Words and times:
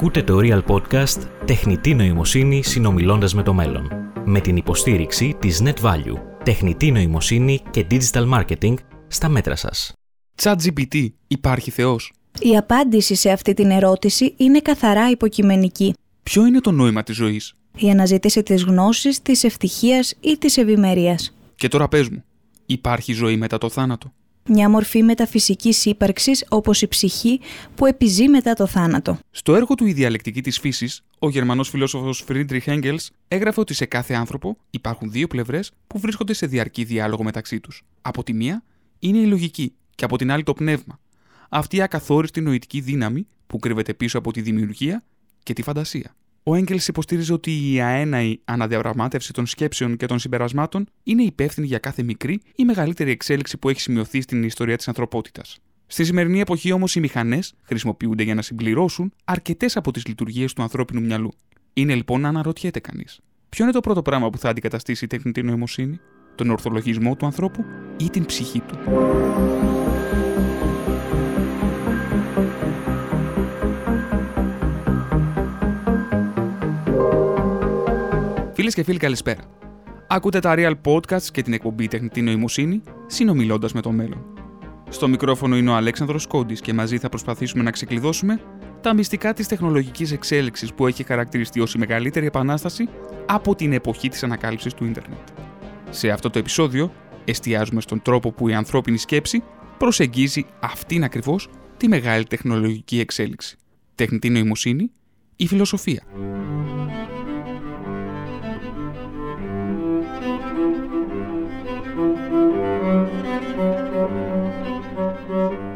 Ακούτε 0.00 0.22
το 0.22 0.38
Real 0.42 0.62
Podcast 0.64 1.22
«Τεχνητή 1.44 1.94
νοημοσύνη 1.94 2.62
συνομιλώντας 2.62 3.34
με 3.34 3.42
το 3.42 3.52
μέλλον» 3.52 3.88
με 4.24 4.40
την 4.40 4.56
υποστήριξη 4.56 5.36
της 5.40 5.62
NetValue, 5.64 6.14
τεχνητή 6.44 6.90
νοημοσύνη 6.90 7.60
και 7.70 7.86
digital 7.90 8.32
marketing 8.34 8.74
στα 9.08 9.28
μέτρα 9.28 9.56
σας. 9.56 9.92
ChatGPT, 10.42 11.08
υπάρχει 11.26 11.70
Θεός; 11.70 12.12
Η 12.40 12.56
απάντηση 12.56 13.14
σε 13.14 13.30
αυτή 13.30 13.54
την 13.54 13.70
ερώτηση 13.70 14.34
είναι 14.36 14.60
καθαρά 14.60 15.10
υποκειμενική. 15.10 15.94
Ποιο 16.22 16.46
είναι 16.46 16.60
το 16.60 16.70
νόημα 16.70 17.02
της 17.02 17.16
ζωής; 17.16 17.54
Η 17.76 17.90
αναζήτηση 17.90 18.42
της 18.42 18.64
γνώσης, 18.64 19.22
της 19.22 19.44
ευτυχίας 19.44 20.14
ή 20.20 20.38
της 20.38 20.56
ευημερίας. 20.56 21.34
Και 21.54 21.68
τώρα 21.68 21.88
πες 21.88 22.08
μου, 22.08 22.24
υπάρχει 22.66 23.12
ζωή 23.12 23.36
μετά 23.36 23.58
το 23.58 23.68
θάνατο; 23.68 24.12
Μια 24.50 24.68
μορφή 24.68 25.02
μεταφυσικής 25.02 25.84
ύπαρξης 25.84 26.44
όπως 26.48 26.82
η 26.82 26.88
ψυχή 26.88 27.40
που 27.74 27.86
επιζεί 27.86 28.28
μετά 28.28 28.54
το 28.54 28.66
θάνατο. 28.66 29.18
Στο 29.30 29.54
έργο 29.54 29.74
του 29.74 29.86
«Η 29.86 29.92
διαλεκτική 29.92 30.40
της 30.40 30.58
φύσης», 30.58 31.02
ο 31.18 31.28
Γερμανός 31.28 31.68
φιλόσοφος 31.68 32.24
Friedrich 32.28 32.64
Engels 32.64 33.06
έγραφε 33.28 33.60
ότι 33.60 33.74
σε 33.74 33.86
κάθε 33.86 34.14
άνθρωπο 34.14 34.56
υπάρχουν 34.70 35.10
δύο 35.10 35.26
πλευρές 35.26 35.72
που 35.86 35.98
βρίσκονται 35.98 36.32
σε 36.32 36.46
διαρκή 36.46 36.84
διάλογο 36.84 37.22
μεταξύ 37.22 37.60
τους. 37.60 37.84
Από 38.02 38.22
τη 38.22 38.32
μία 38.32 38.62
είναι 38.98 39.18
η 39.18 39.26
λογική 39.26 39.74
και 39.94 40.04
από 40.04 40.18
την 40.18 40.30
άλλη 40.30 40.42
το 40.42 40.52
πνεύμα. 40.52 41.00
Αυτή 41.48 41.76
η 41.76 41.82
ακαθόριστη 41.82 42.40
νοητική 42.40 42.80
δύναμη 42.80 43.26
που 43.46 43.58
κρύβεται 43.58 43.94
πίσω 43.94 44.18
από 44.18 44.32
τη 44.32 44.40
δημιουργία 44.40 45.04
και 45.42 45.52
τη 45.52 45.62
φαντασία. 45.62 46.14
Ο 46.50 46.54
Έγκελς 46.54 46.88
υποστήριζε 46.88 47.32
ότι 47.32 47.72
η 47.72 47.80
αέναη 47.80 48.38
αναδιαπραγμάτευση 48.44 49.32
των 49.32 49.46
σκέψεων 49.46 49.96
και 49.96 50.06
των 50.06 50.18
συμπερασμάτων 50.18 50.86
είναι 51.02 51.22
υπεύθυνη 51.22 51.66
για 51.66 51.78
κάθε 51.78 52.02
μικρή 52.02 52.40
ή 52.56 52.64
μεγαλύτερη 52.64 53.10
εξέλιξη 53.10 53.58
που 53.58 53.68
έχει 53.68 53.80
σημειωθεί 53.80 54.20
στην 54.20 54.42
ιστορία 54.42 54.76
της 54.76 54.88
ανθρωπότητας. 54.88 55.58
Στη 55.86 56.04
σημερινή 56.04 56.40
εποχή 56.40 56.72
όμως 56.72 56.94
οι 56.94 57.00
μηχανές 57.00 57.54
χρησιμοποιούνται 57.62 58.22
για 58.22 58.34
να 58.34 58.42
συμπληρώσουν 58.42 59.12
αρκετές 59.24 59.76
από 59.76 59.92
τις 59.92 60.06
λειτουργίες 60.06 60.52
του 60.52 60.62
ανθρώπινου 60.62 61.00
μυαλού. 61.00 61.32
Είναι 61.72 61.94
λοιπόν 61.94 62.20
να 62.20 62.28
αναρωτιέται 62.28 62.80
κανείς. 62.80 63.20
Ποιο 63.48 63.64
είναι 63.64 63.72
το 63.72 63.80
πρώτο 63.80 64.02
πράγμα 64.02 64.30
που 64.30 64.38
θα 64.38 64.48
αντικαταστήσει 64.48 65.04
η 65.04 65.08
τεχνητή 65.08 65.42
νοημοσύνη, 65.42 66.00
τον 66.34 66.50
ορθολογισμό 66.50 67.16
του 67.16 67.26
ανθρώπου 67.26 67.64
ή 67.96 68.10
την 68.10 68.24
ψυχή 68.24 68.60
του; 68.60 68.78
Φίλες 78.58 78.74
και 78.74 78.82
φίλοι, 78.82 78.98
καλησπέρα. 78.98 79.40
Ακούτε 80.08 80.38
τα 80.38 80.54
Real 80.56 80.74
Podcasts 80.84 81.26
και 81.32 81.42
την 81.42 81.52
εκπομπή 81.52 81.88
Τεχνητή 81.88 82.22
Νοημοσύνη, 82.22 82.82
συνομιλώντας 83.06 83.72
με 83.72 83.80
το 83.80 83.90
μέλλον. 83.90 84.24
Στο 84.88 85.08
μικρόφωνο 85.08 85.56
είναι 85.56 85.70
ο 85.70 85.74
Αλέξανδρος 85.74 86.26
Κόντης 86.26 86.60
και 86.60 86.72
μαζί 86.72 86.98
θα 86.98 87.08
προσπαθήσουμε 87.08 87.62
να 87.62 87.70
ξεκλειδώσουμε 87.70 88.40
τα 88.80 88.94
μυστικά 88.94 89.32
της 89.32 89.46
τεχνολογικής 89.46 90.12
εξέλιξης 90.12 90.74
που 90.74 90.86
έχει 90.86 91.02
χαρακτηριστεί 91.02 91.60
ως 91.60 91.74
η 91.74 91.78
μεγαλύτερη 91.78 92.26
επανάσταση 92.26 92.88
από 93.26 93.54
την 93.54 93.72
εποχή 93.72 94.08
της 94.08 94.22
ανακάλυψης 94.22 94.74
του 94.74 94.84
ίντερνετ. 94.84 95.28
Σε 95.90 96.08
αυτό 96.08 96.30
το 96.30 96.38
επεισόδιο 96.38 96.92
εστιάζουμε 97.24 97.80
στον 97.80 98.02
τρόπο 98.02 98.32
που 98.32 98.48
η 98.48 98.54
ανθρώπινη 98.54 98.98
σκέψη 98.98 99.42
προσεγγίζει 99.78 100.46
αυτήν 100.60 101.04
ακριβώς 101.04 101.48
τη 101.76 101.88
μεγάλη 101.88 102.24
τεχνολογική 102.24 103.00
εξέλιξη. 103.00 103.56
Τεχνητή 103.94 104.30
νοημοσύνη, 104.30 104.90
η 105.36 105.46
φιλοσοφία. 105.46 106.02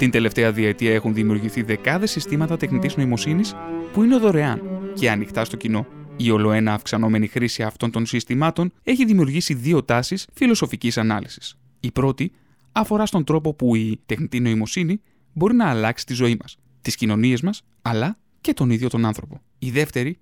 Την 0.03 0.11
τελευταία 0.11 0.53
διετία 0.53 0.95
έχουν 0.95 1.14
δημιουργηθεί 1.14 1.62
δεκάδες 1.62 2.11
συστήματα 2.11 2.56
τεχνητής 2.56 2.97
νοημοσύνης 2.97 3.55
που 3.92 4.03
είναι 4.03 4.19
δωρεάν 4.19 4.62
και 4.95 5.11
ανοιχτά 5.11 5.45
στο 5.45 5.57
κοινό. 5.57 5.86
Η 6.17 6.30
ολοένα 6.30 6.73
αυξανόμενη 6.74 7.27
χρήση 7.27 7.63
αυτών 7.63 7.90
των 7.90 8.07
συστημάτων 8.07 8.73
έχει 8.83 9.05
δημιουργήσει 9.05 9.55
δύο 9.55 9.83
τάσεις 9.85 10.27
φιλοσοφικής 10.33 10.98
ανάλυσης. 10.98 11.58
Η 11.80 11.90
πρώτη 11.90 12.33
αφορά 12.73 13.07
στον 13.07 13.24
τρόπο 13.24 13.55
που 13.55 13.74
η 13.74 14.01
τεχνητή 14.07 14.40
νοημοσύνη 14.40 15.01
μπορεί 15.33 15.55
να 15.55 15.68
αλλάξει 15.68 16.07
τη 16.07 16.14
ζωή 16.14 16.36
μας, 16.40 16.57
τις 16.80 16.96
κοινωνίες 16.96 17.40
μας, 17.40 17.63
αλλά 17.83 18.19
και 18.40 18.55
τον 18.55 18.70
ίδιο 18.70 18.89
τον 18.89 19.05
άνθρωπο. 19.05 19.40
Η 19.58 19.70
δεύτερη 19.70 20.19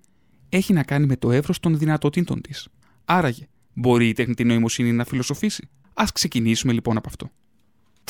έχει 0.49 0.73
να 0.73 0.83
κάνει 0.83 1.05
με 1.05 1.15
το 1.15 1.31
εύρος 1.31 1.59
των 1.59 1.77
δυνατοτήτων 1.77 2.41
της. 2.41 2.67
Άραγε, 3.05 3.47
μπορεί 3.73 4.07
η 4.07 4.13
τεχνητή 4.13 4.43
νοημοσύνη 4.43 4.91
να 4.91 5.03
φιλοσοφήσει; 5.03 5.69
Α 5.93 6.03
ξεκινήσουμε 6.13 6.73
λοιπόν 6.73 6.97
από 6.97 7.07
αυτό. 7.09 7.29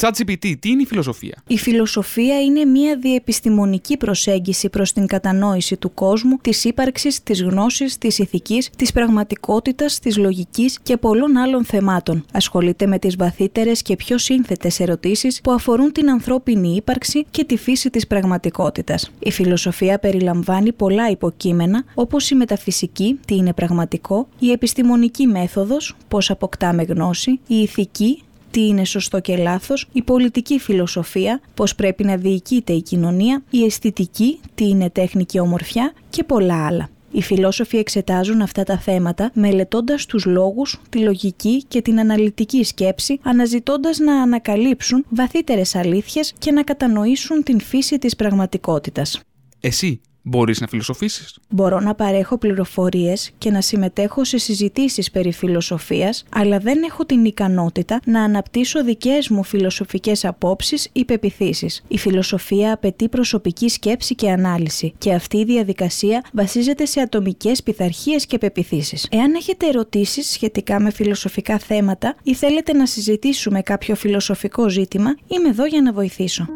ChatGPT, 0.01 0.55
τι 0.59 0.69
είναι 0.69 0.81
η 0.81 0.85
φιλοσοφία; 0.85 1.43
Η 1.47 1.57
φιλοσοφία 1.57 2.41
είναι 2.41 2.65
μια 2.65 2.97
διεπιστημονική 2.97 3.97
προσέγγιση 3.97 4.69
προς 4.69 4.93
την 4.93 5.07
κατανόηση 5.07 5.77
του 5.77 5.93
κόσμου, 5.93 6.37
της 6.41 6.63
ύπαρξης, 6.63 7.23
της 7.23 7.41
γνώσης, 7.41 7.97
της 7.97 8.19
ηθικής, 8.19 8.69
της 8.77 8.91
πραγματικότητας, 8.91 9.99
της 9.99 10.17
λογικής 10.17 10.79
και 10.83 10.97
πολλών 10.97 11.37
άλλων 11.37 11.65
θεμάτων. 11.65 12.25
Ασχολείται 12.33 12.85
με 12.85 12.99
τις 12.99 13.15
βαθύτερες 13.15 13.81
και 13.81 13.95
πιο 13.95 14.17
σύνθετες 14.17 14.79
ερωτήσεις 14.79 15.41
που 15.41 15.51
αφορούν 15.51 15.91
την 15.91 16.09
ανθρώπινη 16.09 16.75
ύπαρξη 16.75 17.25
και 17.31 17.43
τη 17.43 17.57
φύση 17.57 17.89
της 17.89 18.07
πραγματικότητας. 18.07 19.11
Η 19.19 19.31
φιλοσοφία 19.31 19.99
περιλαμβάνει 19.99 20.71
πολλά 20.71 21.09
υποκείμενα, 21.09 21.83
όπως 21.93 22.29
η 22.29 22.35
μεταφυσική, 22.35 23.19
τι 23.25 23.35
είναι 23.35 23.53
πραγματικό, 23.53 24.27
η 24.39 24.51
επιστημονική 24.51 25.27
μέθοδος, 25.27 25.95
πώς 26.07 26.29
αποκτάμε 26.29 26.83
γνώση, 26.83 27.39
η 27.47 27.55
ηθική, 27.55 28.23
τι 28.51 28.67
είναι 28.67 28.85
σωστό 28.85 29.19
και 29.19 29.37
λάθος, 29.37 29.87
η 29.91 30.01
πολιτική 30.01 30.59
φιλοσοφία, 30.59 31.41
πώς 31.53 31.75
πρέπει 31.75 32.03
να 32.03 32.17
διοικείται 32.17 32.73
η 32.73 32.81
κοινωνία, 32.81 33.43
η 33.49 33.63
αισθητική, 33.63 34.39
τι 34.55 34.67
είναι 34.67 34.89
τέχνη 34.89 35.25
και 35.25 35.39
ομορφιά 35.39 35.93
και 36.09 36.23
πολλά 36.23 36.65
άλλα. 36.65 36.89
Οι 37.11 37.21
φιλόσοφοι 37.21 37.77
εξετάζουν 37.77 38.41
αυτά 38.41 38.63
τα 38.63 38.77
θέματα 38.79 39.31
μελετώντας 39.33 40.05
τους 40.05 40.25
λόγους, 40.25 40.81
τη 40.89 40.99
λογική 40.99 41.63
και 41.67 41.81
την 41.81 41.99
αναλυτική 41.99 42.63
σκέψη, 42.63 43.19
αναζητώντας 43.23 43.97
να 43.97 44.21
ανακαλύψουν 44.21 45.05
βαθύτερες 45.09 45.75
αλήθειες 45.75 46.33
και 46.39 46.51
να 46.51 46.63
κατανοήσουν 46.63 47.43
την 47.43 47.59
φύση 47.59 47.97
της 47.97 48.15
πραγματικότητας. 48.15 49.21
Εσύ 49.59 50.01
Μπορείς 50.23 50.61
να 50.61 50.67
φιλοσοφήσεις. 50.67 51.39
Μπορώ 51.49 51.79
να 51.79 51.95
παρέχω 51.95 52.37
πληροφορίες 52.37 53.31
και 53.37 53.51
να 53.51 53.61
συμμετέχω 53.61 54.23
σε 54.23 54.37
συζητήσεις 54.37 55.11
περί 55.11 55.31
φιλοσοφίας, 55.31 56.25
αλλά 56.29 56.59
δεν 56.59 56.83
έχω 56.83 57.05
την 57.05 57.25
ικανότητα 57.25 57.99
να 58.05 58.23
αναπτύσσω 58.23 58.83
δικές 58.83 59.29
μου 59.29 59.43
φιλοσοφικές 59.43 60.25
απόψεις 60.25 60.89
ή 60.91 61.05
πεπιθήσεις. 61.05 61.83
Η 61.87 61.97
φιλοσοφία 61.97 62.73
απαιτεί 62.73 63.09
προσωπική 63.09 63.69
σκέψη 63.69 64.15
και 64.15 64.31
ανάλυση 64.31 64.93
και 64.97 65.13
αυτή 65.13 65.37
η 65.37 65.43
διαδικασία 65.43 66.23
βασίζεται 66.33 66.85
σε 66.85 66.99
ατομικές 66.99 67.63
πειθαρχίες 67.63 68.25
και 68.25 68.37
πεπιθήσεις. 68.37 69.07
Εάν 69.11 69.33
έχετε 69.33 69.67
ερωτήσεις 69.67 70.29
σχετικά 70.29 70.79
με 70.79 70.91
φιλοσοφικά 70.91 71.59
θέματα 71.59 72.15
ή 72.23 72.35
θέλετε 72.35 72.73
να 72.73 72.85
συζητήσουμε 72.85 73.61
κάποιο 73.61 73.95
φιλοσοφικό 73.95 74.69
ζήτημα, 74.69 75.15
είμαι 75.27 75.49
εδώ 75.49 75.65
για 75.65 75.81
να 75.81 75.93
βοηθήσω. 75.93 76.47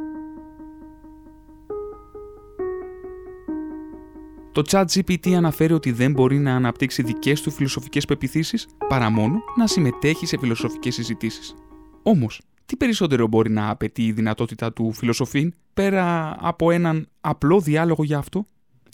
Το 4.56 4.64
ChatGPT 4.68 5.32
αναφέρει 5.32 5.74
ότι 5.74 5.92
δεν 5.92 6.12
μπορεί 6.12 6.40
να 6.40 6.56
αναπτύξει 6.56 7.04
δικές 7.04 7.42
του 7.42 7.52
φιλοσοφικές 7.52 8.06
πεπιθήσεις 8.06 8.68
παρά 8.88 9.10
μόνο 9.10 9.40
να 9.58 9.68
συμμετέχει 9.68 10.26
σε 10.26 10.38
φιλοσοφικές 10.38 10.94
συζητήσεις. 10.94 11.54
Όμως, 12.04 12.42
τι 12.66 12.76
περισσότερο 12.76 13.28
μπορεί 13.28 13.52
να 13.52 13.70
απαιτεί 13.70 14.06
η 14.06 14.12
δυνατότητα 14.12 14.74
του 14.74 14.94
φιλοσοφήν 14.94 15.54
πέρα 15.74 16.36
από 16.40 16.72
έναν 16.72 17.08
απλό 17.22 17.60
διάλογο 17.60 18.04
για 18.04 18.18
αυτό; 18.18 18.46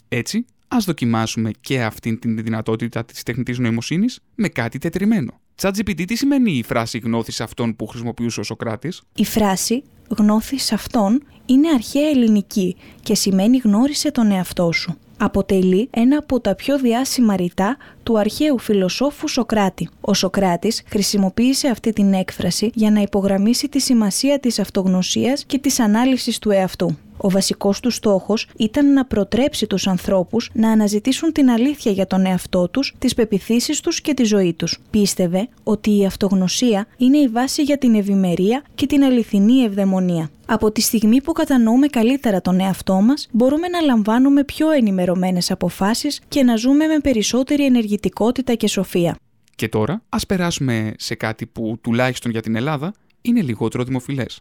Έτσι, 0.08 0.44
ας 0.68 0.84
δοκιμάσουμε 0.84 1.50
και 1.60 1.82
αυτήν 1.82 2.18
την 2.18 2.42
δυνατότητα 2.42 3.04
της 3.04 3.22
τεχνητής 3.22 3.58
νοημοσύνης 3.58 4.20
με 4.34 4.48
κάτι 4.48 4.78
τετριμένο. 4.78 5.40
ChatGPT, 5.60 6.04
τι 6.06 6.16
σημαίνει 6.16 6.52
η 6.52 6.62
φράση 6.62 6.98
γνώθη 6.98 7.42
αυτών 7.42 7.76
που 7.76 7.86
χρησιμοποιούσε 7.86 8.40
ο 8.40 8.42
Σοκράτης. 8.42 9.02
Η 9.14 9.24
φράση 9.24 9.82
γνώθη 10.08 10.74
αυτών 10.74 11.22
είναι 11.46 11.68
αρχαία 11.68 12.08
ελληνική 12.08 12.76
και 13.02 13.14
σημαίνει 13.14 13.56
γνώρισε 13.56 14.10
τον 14.10 14.30
εαυτό 14.30 14.72
σου 14.72 14.96
αποτελεί 15.24 15.88
ένα 15.90 16.16
από 16.18 16.40
τα 16.40 16.54
πιο 16.54 16.78
διάσημα 16.78 17.36
ρητά 17.36 17.76
του 18.02 18.18
αρχαίου 18.18 18.58
φιλοσόφου 18.58 19.28
Σοκράτη. 19.28 19.88
Ο 20.00 20.14
Σοκράτης 20.14 20.82
χρησιμοποίησε 20.86 21.68
αυτή 21.68 21.92
την 21.92 22.12
έκφραση 22.12 22.70
για 22.74 22.90
να 22.90 23.00
υπογραμμίσει 23.00 23.68
τη 23.68 23.80
σημασία 23.80 24.40
της 24.40 24.58
αυτογνωσίας 24.58 25.44
και 25.44 25.58
της 25.58 25.80
ανάλυσης 25.80 26.38
του 26.38 26.50
εαυτού. 26.50 26.96
Ο 27.16 27.30
βασικός 27.30 27.80
του 27.80 27.90
στόχος 27.90 28.48
ήταν 28.56 28.92
να 28.92 29.04
προτρέψει 29.04 29.66
τους 29.66 29.86
ανθρώπους 29.86 30.50
να 30.52 30.70
αναζητήσουν 30.70 31.32
την 31.32 31.50
αλήθεια 31.50 31.92
για 31.92 32.06
τον 32.06 32.26
εαυτό 32.26 32.68
τους, 32.68 32.94
τις 32.98 33.14
πεπιθήσεις 33.14 33.80
τους 33.80 34.00
και 34.00 34.14
τη 34.14 34.24
ζωή 34.24 34.52
τους. 34.52 34.78
Πίστευε 34.90 35.48
ότι 35.62 35.98
η 35.98 36.06
αυτογνωσία 36.06 36.86
είναι 36.96 37.18
η 37.18 37.28
βάση 37.28 37.62
για 37.62 37.78
την 37.78 37.94
ευημερία 37.94 38.62
και 38.74 38.86
την 38.86 39.02
αληθινή 39.02 39.62
ευδαιμονία. 39.62 40.30
Από 40.52 40.72
τη 40.72 40.80
στιγμή 40.80 41.22
που 41.22 41.32
κατανοούμε 41.32 41.86
καλύτερα 41.86 42.40
τον 42.40 42.60
εαυτό 42.60 42.94
μας, 42.94 43.28
μπορούμε 43.32 43.68
να 43.68 43.80
λαμβάνουμε 43.80 44.44
πιο 44.44 44.70
ενημερωμένες 44.70 45.50
αποφάσεις 45.50 46.20
και 46.28 46.42
να 46.42 46.56
ζούμε 46.56 46.86
με 46.86 46.98
περισσότερη 46.98 47.64
ενεργητικότητα 47.64 48.54
και 48.54 48.68
σοφία. 48.68 49.16
Και 49.54 49.68
τώρα, 49.68 50.02
ας 50.08 50.26
περάσουμε 50.26 50.94
σε 50.96 51.14
κάτι 51.14 51.46
που 51.46 51.78
τουλάχιστον 51.80 52.30
για 52.30 52.42
την 52.42 52.56
Ελλάδα 52.56 52.92
είναι 53.22 53.42
λιγότερο 53.42 53.84
δημοφιλές. 53.84 54.38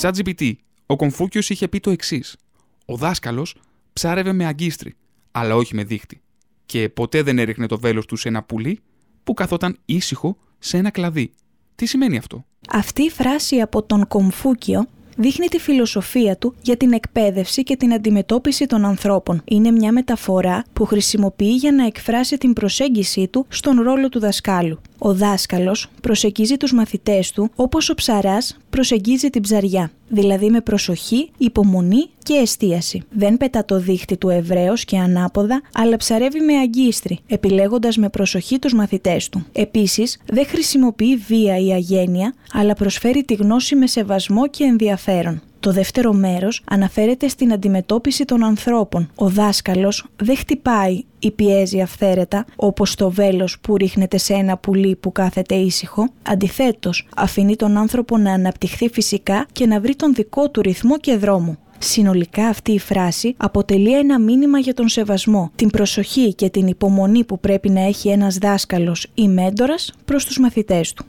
ChatGPT, 0.00 0.52
ο 0.86 0.96
Κομφούκιος 0.96 1.50
είχε 1.50 1.68
πει 1.68 1.80
το 1.80 1.90
εξής. 1.90 2.36
Ο 2.84 2.96
δάσκαλος 2.96 3.56
ψάρευε 3.92 4.32
με 4.32 4.46
αγκίστρι, 4.46 4.94
αλλά 5.30 5.56
όχι 5.56 5.74
με 5.74 5.84
δίχτυ. 5.84 6.20
Και 6.66 6.88
ποτέ 6.88 7.22
δεν 7.22 7.38
έριχνε 7.38 7.66
το 7.66 7.78
βέλος 7.78 8.06
του 8.06 8.16
σε 8.16 8.28
ένα 8.28 8.42
πουλί 8.42 8.80
που 9.24 9.34
καθόταν 9.34 9.78
ήσυχο 9.84 10.36
σε 10.58 10.76
ένα 10.76 10.90
κλαδί. 10.90 11.32
Τι 11.74 11.86
σημαίνει 11.86 12.16
αυτό; 12.16 12.44
Αυτή 12.70 13.02
η 13.02 13.10
φράση 13.10 13.60
από 13.60 13.82
τον 13.82 14.08
Κομφούκιο 14.08 14.86
δείχνει 15.16 15.46
τη 15.46 15.58
φιλοσοφία 15.58 16.36
του 16.36 16.54
για 16.62 16.76
την 16.76 16.92
εκπαίδευση 16.92 17.62
και 17.62 17.76
την 17.76 17.92
αντιμετώπιση 17.92 18.66
των 18.66 18.84
ανθρώπων. 18.84 19.42
Είναι 19.44 19.70
μια 19.70 19.92
μεταφορά 19.92 20.64
που 20.72 20.84
χρησιμοποιεί 20.84 21.54
για 21.54 21.72
να 21.72 21.86
εκφράσει 21.86 22.38
την 22.38 22.52
προσέγγιση 22.52 23.28
του 23.28 23.46
στον 23.48 23.80
ρόλο 23.80 24.08
του 24.08 24.18
δασκάλου. 24.18 24.80
Ο 25.06 25.14
δάσκαλος 25.14 25.88
προσεγγίζει 26.00 26.56
τους 26.56 26.72
μαθητές 26.72 27.32
του 27.32 27.50
όπως 27.54 27.88
ο 27.88 27.94
ψαράς 27.94 28.56
προσεγγίζει 28.70 29.30
την 29.30 29.42
ψαριά, 29.42 29.90
δηλαδή 30.08 30.50
με 30.50 30.60
προσοχή, 30.60 31.30
υπομονή 31.38 32.08
και 32.22 32.34
εστίαση. 32.34 33.02
Δεν 33.10 33.36
πετά 33.36 33.64
το 33.64 33.78
δίχτυ 33.78 34.16
του 34.16 34.28
Εβραίος 34.28 34.84
και 34.84 34.98
ανάποδα, 34.98 35.62
αλλά 35.74 35.96
ψαρεύει 35.96 36.40
με 36.40 36.56
αγκίστρι, 36.56 37.18
επιλέγοντας 37.26 37.96
με 37.96 38.08
προσοχή 38.08 38.58
τους 38.58 38.74
μαθητές 38.74 39.28
του. 39.28 39.46
Επίσης, 39.52 40.18
δεν 40.26 40.46
χρησιμοποιεί 40.46 41.16
βία 41.16 41.58
ή 41.58 41.72
αγένεια, 41.72 42.34
αλλά 42.52 42.74
προσφέρει 42.74 43.24
τη 43.24 43.34
γνώση 43.34 43.76
με 43.76 43.86
σεβασμό 43.86 44.48
και 44.48 44.64
ενδιαφέρον. 44.64 45.42
Το 45.64 45.72
δεύτερο 45.72 46.12
μέρος 46.12 46.62
αναφέρεται 46.64 47.28
στην 47.28 47.52
αντιμετώπιση 47.52 48.24
των 48.24 48.44
ανθρώπων. 48.44 49.10
Ο 49.14 49.28
δάσκαλος 49.28 50.06
δεν 50.16 50.36
χτυπάει 50.36 51.02
ή 51.18 51.30
πιέζει 51.30 51.80
αυθαίρετα, 51.80 52.44
όπως 52.56 52.94
το 52.94 53.10
βέλος 53.10 53.58
που 53.60 53.76
ρίχνεται 53.76 54.18
σε 54.18 54.32
ένα 54.32 54.56
πουλί 54.56 54.96
που 54.96 55.12
κάθεται 55.12 55.54
ήσυχο. 55.54 56.08
Αντιθέτως, 56.22 57.08
αφήνει 57.16 57.56
τον 57.56 57.76
άνθρωπο 57.76 58.18
να 58.18 58.32
αναπτυχθεί 58.32 58.88
φυσικά 58.88 59.46
και 59.52 59.66
να 59.66 59.80
βρει 59.80 59.96
τον 59.96 60.14
δικό 60.14 60.50
του 60.50 60.60
ρυθμό 60.60 60.98
και 60.98 61.16
δρόμο. 61.16 61.56
Συνολικά 61.78 62.46
αυτή 62.46 62.72
η 62.72 62.78
φράση 62.78 63.34
αποτελεί 63.36 63.98
ένα 63.98 64.20
μήνυμα 64.20 64.58
για 64.58 64.74
τον 64.74 64.88
σεβασμό, 64.88 65.50
την 65.56 65.70
προσοχή 65.70 66.34
και 66.34 66.50
την 66.50 66.66
υπομονή 66.66 67.24
που 67.24 67.40
πρέπει 67.40 67.70
να 67.70 67.80
έχει 67.80 68.08
ένας 68.08 68.38
δάσκαλος 68.38 69.06
ή 69.14 69.28
μέντορας 69.28 69.92
προς 70.04 70.24
τους 70.24 70.38
μαθητές 70.38 70.92
του. 70.92 71.04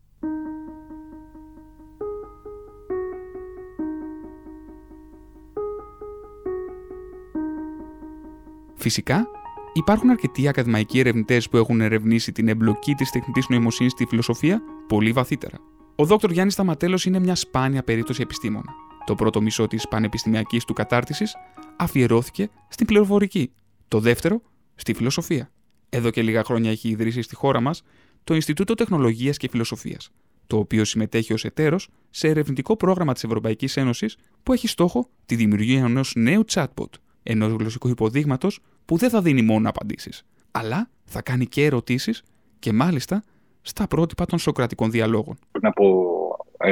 Φυσικά, 8.85 9.27
υπάρχουν 9.73 10.09
αρκετοί 10.09 10.47
ακαδημαϊκοί 10.47 10.99
ερευνητές 10.99 11.49
που 11.49 11.57
έχουν 11.57 11.81
ερευνήσει 11.81 12.31
την 12.31 12.47
εμπλοκή 12.47 12.93
της 12.93 13.09
τεχνητής 13.09 13.49
νοημοσύνης 13.49 13.91
στη 13.91 14.05
φιλοσοφία 14.05 14.61
πολύ 14.87 15.11
βαθύτερα. 15.11 15.57
Ο 15.95 16.05
Δ. 16.05 16.13
Γιάννης 16.29 16.53
Σταματέλος 16.53 17.05
είναι 17.05 17.19
μια 17.19 17.35
σπάνια 17.35 17.83
περίπτωση 17.83 18.21
επιστήμονα. 18.21 18.73
Το 19.05 19.15
πρώτο 19.15 19.41
μισό 19.41 19.67
της 19.67 19.87
πανεπιστημιακής 19.87 20.65
του 20.65 20.73
κατάρτισης 20.73 21.35
αφιερώθηκε 21.75 22.49
στην 22.67 22.85
πληροφορική. 22.85 23.51
Το 23.87 23.99
δεύτερο 23.99 24.41
στη 24.75 24.93
φιλοσοφία. 24.93 25.51
Εδώ 25.89 26.09
και 26.09 26.21
λίγα 26.21 26.43
χρόνια 26.43 26.71
έχει 26.71 26.89
ιδρύσει 26.89 27.21
στη 27.21 27.35
χώρα 27.35 27.59
μας 27.59 27.81
το 28.23 28.35
Ινστιτούτο 28.35 28.73
Τεχνολογίας 28.73 29.37
και 29.37 29.49
Φιλοσοφίας, 29.49 30.09
το 30.47 30.57
οποίο 30.57 30.85
συμμετέχει 30.85 31.33
ως 31.33 31.45
εταίρος 31.45 31.89
σε 32.09 32.27
ερευνητικό 32.27 32.75
πρόγραμμα 32.75 33.13
της 33.13 33.23
Ευρωπαϊκής 33.23 33.77
Ένωσης 33.77 34.17
που 34.43 34.53
έχει 34.53 34.67
στόχο 34.67 35.09
τη 35.25 35.35
δημιουργία 35.35 35.83
ενός 35.83 36.13
νέου 36.15 36.43
chatbot, 36.53 36.89
ενός 37.27 37.51
γλωσσικού 37.51 37.87
υποδείγματος 37.87 38.59
που 38.85 38.97
δεν 38.97 39.09
θα 39.09 39.21
δίνει 39.21 39.41
μόνο 39.41 39.69
απαντήσεις, 39.69 40.25
αλλά 40.51 40.89
θα 41.05 41.21
κάνει 41.21 41.45
και 41.45 41.65
ερωτήσεις 41.65 42.23
και 42.59 42.73
μάλιστα 42.73 43.23
στα 43.61 43.87
πρότυπα 43.87 44.25
των 44.25 44.39
σοκρατικών 44.39 44.91
διαλόγων. 44.91 45.37
Πριν 45.51 45.65
από 45.65 46.15
1,5-2 46.57 46.67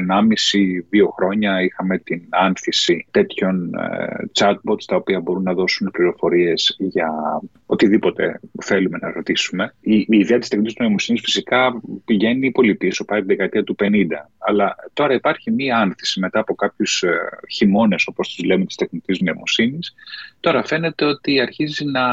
χρόνια 1.16 1.64
είχαμε 1.64 1.98
την 1.98 2.22
άνθηση 2.30 3.08
τέτοιων 3.12 3.74
ε, 3.74 4.08
chatbots 4.40 4.84
τα 4.86 4.96
οποία 4.96 5.20
μπορούν 5.20 5.44
να 5.44 5.54
δώσουν 5.54 5.92
πληροφορίες 5.92 6.76
για 6.80 7.42
οτιδήποτε 7.74 8.40
θέλουμε 8.62 8.98
να 9.02 9.12
ρωτήσουμε. 9.12 9.74
Η, 9.82 9.96
η 9.96 10.18
ιδέα 10.18 10.40
της 10.40 10.48
τεχνητής 10.50 10.76
νοημοσύνης 10.78 11.22
φυσικά 11.22 11.82
πηγαίνει 12.06 12.52
πολύ 12.52 12.76
πίσω, 12.76 13.06
πάει 13.06 13.20
τη 13.20 13.26
δεκαετία 13.26 13.64
του 13.64 13.76
50. 13.80 13.86
Αλλά 14.38 14.76
τώρα 14.94 15.14
υπάρχει 15.14 15.52
μία 15.52 15.78
άνθηση 15.78 16.20
μετά 16.20 16.40
από 16.40 16.56
κάποιους 16.56 17.04
ε, 17.04 17.18
χειμώνες, 17.50 18.08
όπως 18.08 18.34
τους 18.34 18.46
λέμε, 18.46 18.66
της 18.66 18.76
τεχνητής 18.76 19.20
νοημοσύνης. 19.20 19.94
Τώρα 20.40 20.64
φαίνεται 20.64 21.06
ότι 21.06 21.40
αρχίζει 21.40 21.86
να, 21.86 22.08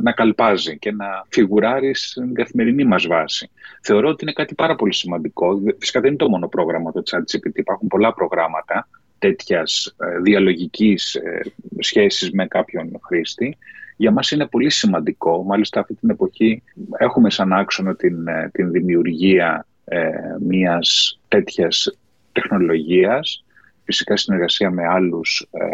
να 0.00 0.12
καλπάζει 0.12 0.78
και 0.78 0.92
να 0.92 1.06
φιγουράρει 1.28 1.94
στην 1.94 2.34
καθημερινή 2.34 2.84
μας 2.84 3.06
βάση. 3.06 3.50
Θεωρώ 3.82 4.08
ότι 4.08 4.24
είναι 4.24 4.32
κάτι 4.32 4.54
πάρα 4.54 4.76
πολύ 4.76 4.94
σημαντικό. 4.94 5.62
Φυσικά 5.78 6.00
δεν 6.00 6.08
είναι 6.08 6.18
το 6.18 6.28
μόνο 6.28 6.48
πρόγραμμα 6.48 6.92
το 6.92 7.02
ChatGPT. 7.10 7.54
Υπάρχουν 7.54 7.88
πολλά 7.88 8.14
προγράμματα 8.14 8.88
τέτοιας 9.18 9.94
ε, 9.98 10.20
διαλογικής 10.20 11.14
ε, 11.14 11.40
σχέσης 11.78 12.30
με 12.30 12.46
κάποιον 12.46 13.00
χρήστη. 13.02 13.56
Για 13.96 14.10
μας 14.10 14.30
είναι 14.30 14.46
πολύ 14.46 14.70
σημαντικό, 14.70 15.44
μάλιστα 15.44 15.80
αυτή 15.80 15.94
την 15.94 16.10
εποχή 16.10 16.62
έχουμε 16.98 17.30
σαν 17.30 17.52
άξονα 17.52 17.96
την, 17.96 18.28
ε, 18.28 18.50
την 18.52 18.70
δημιουργία 18.70 19.66
ε, 19.84 20.10
μιας 20.40 21.20
τέτοιας 21.28 21.98
τεχνολογίας 22.32 23.44
φυσικά 23.84 24.16
συνεργασία 24.16 24.70
με 24.70 24.86
άλλους 24.86 25.46
ε, 25.50 25.66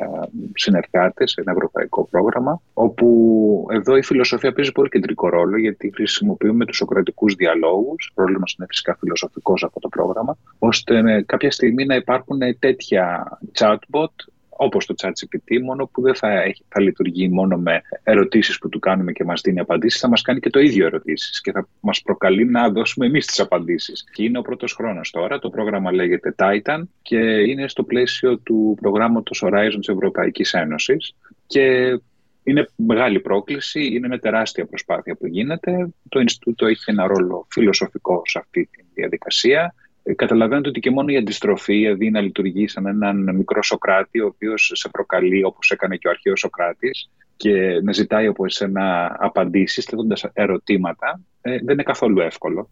συνεργάτες 0.55 1.31
σε 1.31 1.40
ένα 1.40 1.52
ευρωπαϊκό 1.52 2.05
πρόγραμμα, 2.11 2.62
όπου 2.72 3.67
εδώ 3.70 3.96
η 3.96 4.02
φιλοσοφία 4.02 4.52
παίζει 4.52 4.73
πολύ 4.73 4.88
κεντρικό 4.88 5.28
ρόλο, 5.28 5.56
γιατί 5.56 5.93
χρησιμοποιούμε 5.94 6.64
τους 6.64 6.76
σοκρατικούς 6.76 7.34
διαλόγους, 7.34 8.12
ο 8.14 8.23
ρόλος 8.23 8.40
μας 8.40 8.55
είναι 8.58 8.66
φυσικά 8.69 8.96
φιλοσοφικός 9.00 9.64
αυτό 9.64 9.81
το 9.81 9.88
πρόγραμμα, 9.88 10.37
ώστε 10.58 11.23
κάποια 11.26 11.50
στιγμή 11.50 11.84
να 11.84 11.94
υπάρχουν 11.94 12.38
τέτοια 12.58 13.38
chatbot 13.58 14.12
όπως 14.62 14.86
το 14.86 14.94
ChatGPT, 15.02 15.60
μόνο 15.62 15.86
που 15.86 16.02
δεν 16.02 16.14
θα, 16.14 16.42
έχει, 16.42 16.64
θα 16.68 16.80
λειτουργεί 16.80 17.28
μόνο 17.28 17.56
με 17.56 17.82
ερωτήσεις 18.02 18.58
που 18.58 18.68
του 18.68 18.78
κάνουμε 18.78 19.12
και 19.12 19.24
μας 19.24 19.40
δίνει 19.40 19.60
απαντήσεις, 19.60 20.00
θα 20.00 20.08
μας 20.08 20.22
κάνει 20.22 20.40
και 20.40 20.50
το 20.50 20.60
ίδιο 20.60 20.86
ερωτήσεις 20.86 21.40
και 21.40 21.52
θα 21.52 21.68
μας 21.80 22.02
προκαλεί 22.02 22.44
να 22.44 22.70
δώσουμε 22.70 23.06
εμείς 23.06 23.26
τις 23.26 23.40
απαντήσεις. 23.40 24.04
Και 24.12 24.22
είναι 24.22 24.38
ο 24.38 24.42
πρώτος 24.42 24.72
χρόνος 24.72 25.10
τώρα, 25.10 25.38
το 25.38 25.50
πρόγραμμα 25.50 25.92
λέγεται 25.92 26.34
Titan 26.38 26.82
και 27.02 27.18
είναι 27.18 27.68
στο 27.68 27.82
πλαίσιο 27.82 28.38
του 28.38 28.76
προγράμματος 28.80 29.42
Horizon 29.46 29.76
της 29.78 29.88
Ευρωπαϊκής 29.88 30.52
Ένωσης 30.52 31.16
και 31.46 31.96
είναι 32.42 32.68
μεγάλη 32.76 33.20
πρόκληση, 33.20 33.86
είναι 33.86 34.08
μια 34.08 34.18
τεράστια 34.18 34.66
προσπάθεια 34.66 35.14
που 35.14 35.26
γίνεται. 35.26 35.88
Το 36.08 36.20
Ινστιτούτο 36.20 36.66
έχει 36.66 36.82
ένα 36.86 37.06
ρόλο 37.06 37.46
φιλοσοφικό 37.50 38.22
σε 38.24 38.38
αυτή 38.38 38.68
τη 38.72 38.84
διαδικασία. 38.94 39.75
Ε, 40.11 40.14
καταλαβαίνετε 40.14 40.69
ότι 40.69 40.81
και 40.81 40.90
μόνο 40.90 41.12
η 41.12 41.17
αντιστροφή, 41.17 41.75
δηλαδή 41.75 42.11
να 42.11 42.21
λειτουργεί 42.21 42.69
σαν 42.69 42.87
έναν 42.87 43.37
μικρό 43.37 43.62
Σοκράτη, 43.62 44.21
ο 44.21 44.26
οποίος 44.26 44.73
σε 44.75 44.88
προκαλεί 44.88 45.45
όπως 45.45 45.71
έκανε 45.71 45.97
και 45.97 46.07
ο 46.09 46.11
αρχαίος 46.11 46.38
Σοκράτης, 46.38 47.11
και 47.37 47.81
να 47.83 47.93
ζητάει 47.93 48.26
από 48.26 48.45
εσένα 48.45 49.17
απαντήσεις, 49.21 49.85
θέτοντας 49.85 50.25
ερωτήματα, 50.33 51.21
ε, 51.40 51.59
δεν 51.59 51.73
είναι 51.73 51.83
καθόλου 51.83 52.21
εύκολο. 52.21 52.71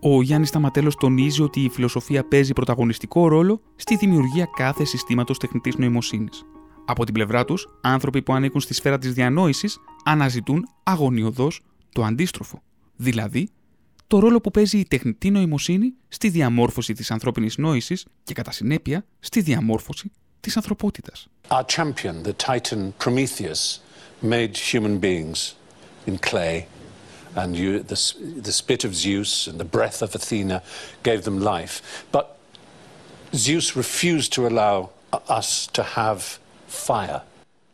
Ο 0.00 0.22
Γιάννης 0.22 0.48
Σταματέλος 0.48 0.96
τονίζει 0.96 1.42
ότι 1.42 1.60
η 1.60 1.68
φιλοσοφία 1.68 2.24
παίζει 2.24 2.52
πρωταγωνιστικό 2.52 3.28
ρόλο 3.28 3.60
στη 3.76 3.96
δημιουργία 3.96 4.48
κάθε 4.56 4.84
συστήματος 4.84 5.38
τεχνητής 5.38 5.76
νοημοσύνης. 5.76 6.44
Από 6.84 7.04
την 7.04 7.14
πλευρά 7.14 7.44
τους, 7.44 7.68
άνθρωποι 7.80 8.22
που 8.22 8.32
ανήκουν 8.32 8.60
στη 8.60 8.74
σφαίρα 8.74 8.98
της 8.98 9.12
διανόησης 9.12 9.78
αναζητούν 10.04 10.68
αγωνιωδώς 10.82 11.60
το 11.92 12.04
αντίστροφο. 12.04 12.62
Δηλαδή, 12.96 13.48
το 14.06 14.18
ρόλο 14.18 14.40
που 14.40 14.50
παίζει 14.50 14.78
η 14.78 14.84
τεχνητή 14.84 15.30
νοημοσύνη 15.30 15.94
στη 16.08 16.28
διαμόρφωση 16.28 16.92
της 16.92 17.10
ανθρώπινης 17.10 17.56
νόησης 17.56 18.06
και 18.22 18.34
κατά 18.34 18.50
συνέπεια 18.50 19.04
στη 19.20 19.40
διαμόρφωση 19.40 20.12
της 20.40 20.56
ανθρωπότητας. 20.56 21.28
Our 21.48 21.64
champion, 21.76 22.22
the 22.22 22.32
Titan 22.32 22.92
Prometheus, 23.04 23.80
made 24.22 24.56
human 24.72 24.98
beings 24.98 25.54
in 26.06 26.18
clay 26.18 26.66
and 27.34 27.56
you, 27.56 27.82
the, 27.92 27.98
the 28.42 28.52
spit 28.52 28.84
of 28.84 28.94
Zeus 28.94 29.48
and 29.48 29.58
the 29.58 29.68
breath 29.76 30.02
of 30.02 30.14
Athena 30.14 30.62
gave 31.02 31.20
them 31.22 31.38
life. 31.40 31.74
But 32.12 32.26
Zeus 33.34 33.74
refused 33.76 34.32
to 34.36 34.46
allow 34.46 34.90
us 35.28 35.66
to 35.76 35.82
have 35.82 36.38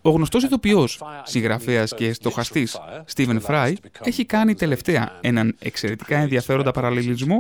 ο 0.02 0.11
γνωστός 0.11 0.42
ηθοποιός, 0.42 1.02
συγγραφέας 1.23 1.95
και 1.95 2.12
στοχαστής 2.12 2.78
Στίβεν 3.04 3.40
Φράι 3.40 3.75
έχει 4.04 4.25
κάνει 4.25 4.54
τελευταία 4.54 5.19
έναν 5.21 5.57
εξαιρετικά 5.59 6.19
ενδιαφέροντα 6.19 6.71
παραλληλισμό 6.71 7.38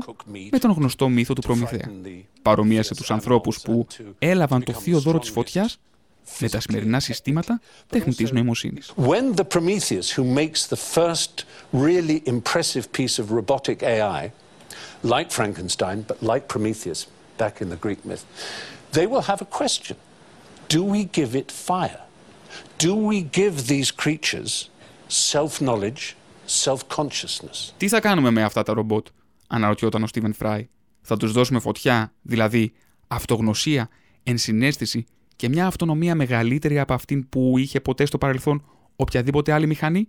με 0.50 0.58
τον 0.58 0.70
γνωστό 0.70 1.08
μύθο 1.08 1.34
του 1.34 1.40
Προμηθέα. 1.40 1.90
Παρομοίασε 2.42 2.94
τους 2.94 3.10
ανθρώπους 3.10 3.60
που 3.60 3.86
έλαβαν 4.18 4.64
το 4.64 4.72
θείο 4.72 5.00
δώρο 5.00 5.18
της 5.18 5.30
φωτιάς 5.30 5.78
με 6.38 6.48
τα 6.48 6.60
σημερινά 6.60 7.00
συστήματα 7.00 7.60
τεχνητής 7.86 8.32
νοημοσύνης. 8.32 8.92
When 8.96 9.34
the 9.34 9.44
Prometheus 9.44 10.16
who 10.16 10.24
makes 10.24 10.66
the 10.68 10.80
first 10.94 11.44
really 11.72 12.22
impressive 12.24 12.84
piece 12.98 13.18
of 13.22 13.26
robotic 13.38 13.82
AI, 13.82 14.32
like 15.02 15.30
Frankenstein, 15.30 16.04
but 16.08 16.18
like 16.32 16.44
Prometheus 16.54 17.00
back 17.38 17.54
in 17.62 17.68
the 17.72 17.80
Greek 17.86 18.00
myth, 18.08 18.24
they 18.92 19.06
will 19.06 19.24
have 19.30 19.40
a 19.40 19.50
question. 19.60 19.96
Do 20.70 20.84
we 20.84 21.04
give 21.18 21.34
it 21.34 21.50
fire? 21.68 22.02
Do 22.78 22.94
we 22.94 23.18
give 23.38 23.54
these 23.66 23.90
creatures 24.02 24.70
self 25.08 25.60
knowledge, 25.60 26.02
self-consciousness; 26.46 27.72
Τι 27.76 27.88
θα 27.88 28.00
κάνουμε 28.00 28.30
με 28.30 28.42
αυτά 28.42 28.62
τα 28.62 28.72
ρομπότ, 28.72 29.06
αναρωτιόταν 29.48 30.02
ο 30.02 30.06
Στίβεν 30.06 30.32
Φράι. 30.32 30.68
Θα 31.00 31.16
τους 31.16 31.32
δώσουμε 31.32 31.60
φωτιά, 31.60 32.12
δηλαδή 32.22 32.72
αυτογνωσία, 33.08 33.88
ενσυναίσθηση 34.22 35.04
και 35.36 35.48
μια 35.48 35.66
αυτονομία 35.66 36.14
μεγαλύτερη 36.14 36.78
από 36.78 36.94
αυτήν 36.94 37.28
που 37.28 37.58
είχε 37.58 37.80
ποτέ 37.80 38.04
στο 38.04 38.18
παρελθόν 38.18 38.64
οποιαδήποτε 38.96 39.52
άλλη 39.52 39.66
μηχανή; 39.66 40.08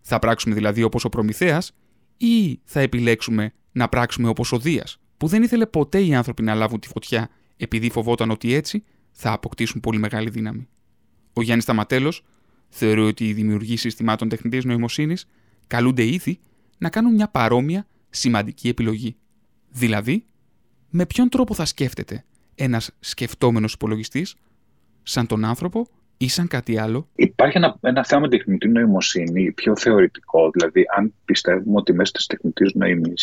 Θα 0.00 0.18
πράξουμε 0.18 0.54
δηλαδή 0.54 0.82
όπως 0.82 1.04
ο 1.04 1.08
Προμηθέας 1.08 1.72
ή 2.16 2.60
θα 2.64 2.80
επιλέξουμε 2.80 3.52
να 3.72 3.88
πράξουμε 3.88 4.28
όπως 4.28 4.52
ο 4.52 4.58
Δίας, 4.58 4.98
που 5.16 5.26
δεν 5.26 5.42
ήθελε 5.42 5.66
ποτέ 5.66 6.04
οι 6.04 6.14
άνθρωποι 6.14 6.42
να 6.42 6.54
λάβουν 6.54 6.80
τη 6.80 6.88
φωτιά 6.88 7.28
επειδή 7.56 7.90
φοβόταν 7.90 8.30
ότι 8.30 8.54
έτσι 8.54 8.84
θα 9.14 9.32
αποκτήσουν 9.32 9.80
πολύ 9.80 9.98
μεγάλη 9.98 10.30
δύναμη. 10.30 10.68
Ο 11.32 11.42
Γιάννης 11.42 11.64
Σταματέλο 11.64 12.12
θεωρεί 12.68 13.00
ότι 13.00 13.28
οι 13.28 13.32
δημιουργοί 13.32 13.76
συστημάτων 13.76 14.28
τεχνητής 14.28 14.64
νοημοσύνης 14.64 15.28
καλούνται 15.66 16.04
ήδη 16.04 16.38
να 16.78 16.88
κάνουν 16.88 17.14
μια 17.14 17.28
παρόμοια 17.28 17.86
σημαντική 18.10 18.68
επιλογή. 18.68 19.16
Δηλαδή, 19.70 20.24
με 20.90 21.06
ποιον 21.06 21.28
τρόπο 21.28 21.54
θα 21.54 21.64
σκέφτεται 21.64 22.24
ένας 22.54 22.90
σκεφτόμενος 23.00 23.72
υπολογιστής, 23.72 24.34
σαν 25.02 25.26
τον 25.26 25.44
άνθρωπο 25.44 25.86
ή 26.16 26.28
σαν 26.28 26.48
κάτι 26.48 26.78
άλλο; 26.78 27.08
Υπάρχει 27.14 27.56
ένα, 27.56 27.76
ένα 27.80 28.04
θέμα 28.04 28.28
τεχνητή 28.28 28.68
νοημοσύνη 28.68 29.52
πιο 29.52 29.76
θεωρητικό, 29.76 30.50
δηλαδή 30.50 30.84
αν 30.96 31.14
πιστεύουμε 31.24 31.76
ότι 31.76 31.92
μέσω 31.92 32.12
της 32.12 32.26
τεχνητής 32.26 32.72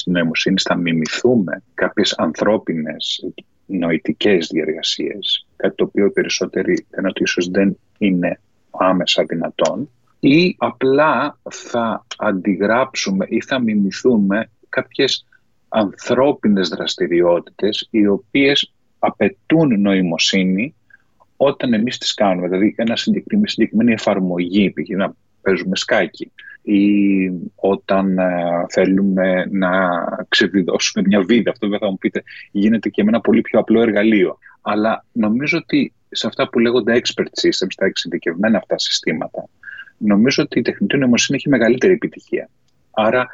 νοημοσύνης 0.06 0.64
θα 0.64 0.76
μιμηθούμε 0.76 1.64
κάποιες 1.74 2.14
ανθρώπινες 2.18 3.26
νοητικές 3.66 4.48
διεργασίες, 4.48 5.46
κάτι 5.56 5.76
το 5.76 5.84
οποίο 5.84 6.12
περισσότεροι 6.12 6.86
δεν 6.90 7.06
ότι 7.06 7.24
ίσως 7.24 7.50
δεν 7.50 7.78
είναι 7.98 8.40
άμεσα 8.70 9.24
δυνατόν, 9.24 9.90
ή 10.20 10.56
απλά 10.58 11.38
θα 11.50 12.06
αντιγράψουμε 12.18 13.26
ή 13.30 13.42
θα 13.42 13.60
μιμηθούμε 13.60 14.50
κάποιες 14.70 15.26
ανθρώπινες 15.70 16.70
δραστηριότητες 16.70 17.88
οι 17.92 18.08
οποίες 18.08 18.74
απαιτούν 19.00 19.82
νοημοσύνη 19.82 20.76
όταν 21.38 21.74
εμείς 21.74 21.98
τις 21.98 22.14
κάνουμε. 22.14 22.48
Δηλαδή 22.48 22.76
ένα 22.78 22.96
συγκεκριμένη, 22.96 23.50
συγκεκριμένη 23.50 23.92
εφαρμογή, 23.92 24.70
π.χ. 24.70 24.90
να 24.90 25.14
παίζουμε 25.42 25.76
σκάκι 25.76 26.32
ή 26.62 26.84
όταν 27.56 28.18
ε, 28.18 28.66
θέλουμε 28.70 29.46
να 29.50 29.70
ξεβιδώσουμε 30.30 31.08
μια 31.08 31.22
βίδα. 31.22 31.52
Αυτό 31.52 31.66
βέβαια 31.66 31.80
θα 31.80 31.90
μου 31.90 31.98
πείτε 31.98 32.24
γίνεται 32.52 32.90
και 32.90 33.04
με 33.04 33.10
ένα 33.10 33.22
πολύ 33.22 33.42
πιο 33.42 33.60
απλό 33.60 33.82
εργαλείο. 33.82 34.38
Αλλά 34.62 35.06
νομίζω 35.12 35.58
ότι 35.58 35.94
σε 36.12 36.28
αυτά 36.28 36.50
που 36.50 36.60
λέγονται 36.60 37.02
expert 37.04 37.42
systems, 37.42 37.74
τα 37.78 37.86
εξειδικευμένα 37.86 38.58
αυτά 38.58 38.78
συστήματα, 38.78 39.50
νομίζω 39.98 40.44
ότι 40.44 40.60
η 40.60 40.62
τεχνητή 40.62 40.98
νοημοσύνη 40.98 41.38
έχει 41.38 41.50
μεγαλύτερη 41.50 41.94
επιτυχία. 41.94 42.50
Άρα 42.92 43.28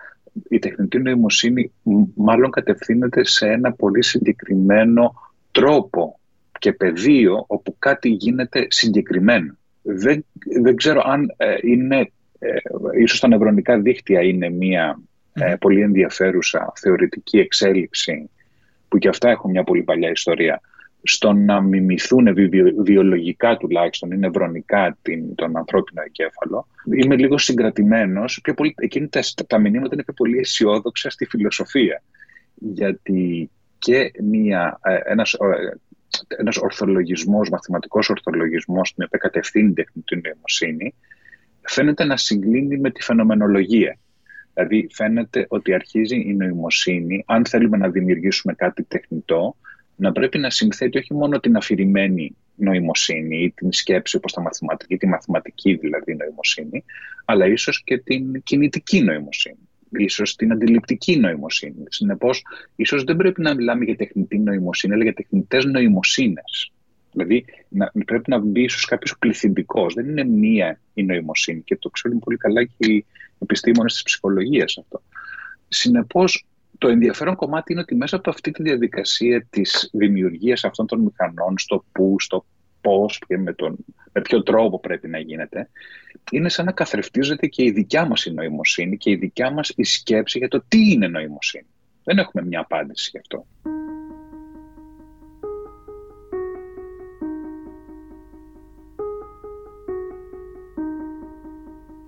η 0.49 0.59
τεχνητή 0.59 0.99
νοημοσύνη 0.99 1.71
μάλλον 2.15 2.51
κατευθύνεται 2.51 3.25
σε 3.25 3.47
ένα 3.47 3.71
πολύ 3.71 4.03
συγκεκριμένο 4.03 5.13
τρόπο 5.51 6.19
και 6.59 6.71
πεδίο 6.71 7.43
όπου 7.47 7.75
κάτι 7.79 8.09
γίνεται 8.09 8.67
συγκεκριμένο. 8.69 9.57
Δεν, 9.81 10.25
δεν 10.61 10.75
ξέρω 10.75 11.01
αν 11.05 11.33
ε, 11.37 11.55
είναι 11.61 12.11
ε, 12.39 12.57
ίσως 13.01 13.19
τα 13.19 13.27
νευρονικά 13.27 13.79
δίκτυα 13.79 14.21
είναι 14.21 14.49
μια 14.49 14.99
ε, 15.33 15.55
πολύ 15.59 15.81
ενδιαφέρουσα 15.81 16.73
θεωρητική 16.75 17.37
εξέλιξη 17.37 18.29
που 18.87 18.97
και 18.97 19.07
αυτά 19.07 19.29
έχουν 19.29 19.51
μια 19.51 19.63
πολύ 19.63 19.83
παλιά 19.83 20.09
ιστορία 20.09 20.61
στο 21.03 21.33
να 21.33 21.61
μιμηθούν 21.61 22.35
βιολογικά 22.83 23.57
τουλάχιστον 23.57 24.11
ή 24.11 24.17
νευρονικά 24.17 24.97
την, 25.01 25.35
τον 25.35 25.57
ανθρώπινο 25.57 26.01
εγκέφαλο. 26.05 26.67
Είμαι 26.97 27.15
λίγο 27.15 27.37
συγκρατημένος. 27.37 28.39
Πιο 28.43 28.53
πολύ, 28.53 28.73
εκείνη 28.77 29.07
τα, 29.07 29.21
τα 29.47 29.59
μηνύματα 29.59 29.89
είναι 29.93 30.03
πιο 30.03 30.13
πολύ 30.13 30.37
αισιόδοξα 30.37 31.09
στη 31.09 31.25
φιλοσοφία. 31.25 32.03
Γιατί 32.55 33.49
και 33.79 34.11
μια, 34.23 34.79
ε, 34.83 34.97
ένας, 35.03 35.33
ε, 35.33 35.77
ένας 36.27 36.57
ορθολογισμός, 36.57 37.49
μαθηματικός 37.49 38.09
ορθολογισμός, 38.09 38.93
την 38.93 39.03
οποία 39.03 39.19
κατευθύνει 39.19 39.73
τεχνητή 39.73 40.21
νοημοσύνη, 40.23 40.93
φαίνεται 41.69 42.03
να 42.03 42.17
συγκλίνει 42.17 42.77
με 42.77 42.91
τη 42.91 43.01
φαινομενολογία. 43.01 43.97
Δηλαδή 44.53 44.87
φαίνεται 44.91 45.45
ότι 45.49 45.73
αρχίζει 45.73 46.15
η 46.15 46.33
νοημοσύνη, 46.33 47.23
αν 47.27 47.45
θέλουμε 47.45 47.77
να 47.77 47.89
δημιουργήσουμε 47.89 48.53
κάτι 48.53 48.83
τεχνητό, 48.83 49.55
να 49.95 50.11
πρέπει 50.11 50.37
να 50.37 50.49
συνθέτει 50.49 50.97
όχι 50.97 51.13
μόνο 51.13 51.39
την 51.39 51.55
αφηρημένη 51.55 52.35
νοημοσύνη 52.55 53.43
ή 53.43 53.51
την 53.51 53.71
σκέψη 53.71 54.15
όπως 54.15 54.33
τα 54.33 54.41
μαθηματική, 54.41 54.97
τη 54.97 55.07
μαθηματική 55.07 55.75
δηλαδή 55.75 56.15
νοημοσύνη, 56.15 56.83
αλλά 57.25 57.47
ίσως 57.47 57.83
και 57.83 57.97
την 57.97 58.43
κινητική 58.43 59.01
νοημοσύνη, 59.01 59.69
ίσως 59.89 60.35
την 60.35 60.51
αντιληπτική 60.51 61.17
νοημοσύνη. 61.17 61.83
Συνεπώς, 61.89 62.43
ίσως 62.75 63.03
δεν 63.03 63.15
πρέπει 63.15 63.41
να 63.41 63.55
μιλάμε 63.55 63.85
για 63.85 63.95
τεχνητή 63.95 64.39
νοημοσύνη, 64.39 64.93
αλλά 64.93 65.03
για 65.03 65.13
τεχνητές 65.13 65.65
νοημοσύνες. 65.65 66.71
Δηλαδή 67.17 67.45
να, 67.69 67.91
πρέπει 68.05 68.29
να 68.29 68.39
μπει 68.39 68.63
ίσως 68.63 68.85
κάποιος 68.85 69.17
πληθυντικός. 69.19 69.93
Δεν 69.93 70.09
είναι 70.09 70.23
μία 70.23 70.79
η 70.93 71.03
νοημοσύνη 71.03 71.61
και 71.61 71.77
το 71.77 71.89
ξέρουν 71.89 72.19
πολύ 72.19 72.37
καλά 72.37 72.63
και 72.63 72.91
οι 72.91 73.05
επιστήμονες 73.39 73.93
της 73.93 74.03
ψυχολογίας 74.03 74.77
αυτό. 74.77 75.01
Συνεπώς, 75.67 76.45
το 76.77 76.87
ενδιαφέρον 76.87 77.35
κομμάτι 77.35 77.71
είναι 77.71 77.81
ότι 77.81 77.95
μέσα 77.95 78.15
από 78.15 78.29
αυτή 78.29 78.51
τη 78.51 78.63
διαδικασία 78.63 79.45
της 79.49 79.89
δημιουργίας 79.93 80.63
αυτών 80.63 80.87
των 80.87 80.99
μηχανών, 80.99 81.57
στο 81.57 81.85
πού, 81.91 82.15
στο 82.19 82.45
πώς 82.81 83.21
και 83.27 83.37
με, 83.37 83.53
τον, 83.53 83.77
με 84.11 84.21
ποιο 84.21 84.43
τρόπο 84.43 84.79
πρέπει 84.79 85.07
να 85.07 85.19
γίνεται, 85.19 85.69
είναι 86.31 86.49
σαν 86.49 86.65
να 86.65 86.71
καθρεφτίζεται 86.71 87.47
και 87.47 87.63
η 87.63 87.71
δικιά 87.71 88.05
μας 88.05 88.25
η 88.25 88.33
νοημοσύνη 88.33 88.97
και 88.97 89.09
η 89.09 89.15
δικιά 89.15 89.51
μας 89.51 89.73
η 89.75 89.83
σκέψη 89.83 90.37
για 90.37 90.47
το 90.47 90.63
τι 90.67 90.91
είναι 90.91 91.07
νοημοσύνη. 91.07 91.67
Δεν 92.03 92.17
έχουμε 92.17 92.43
μια 92.43 92.59
απάντηση 92.59 93.09
γι' 93.11 93.17
αυτό. 93.17 93.45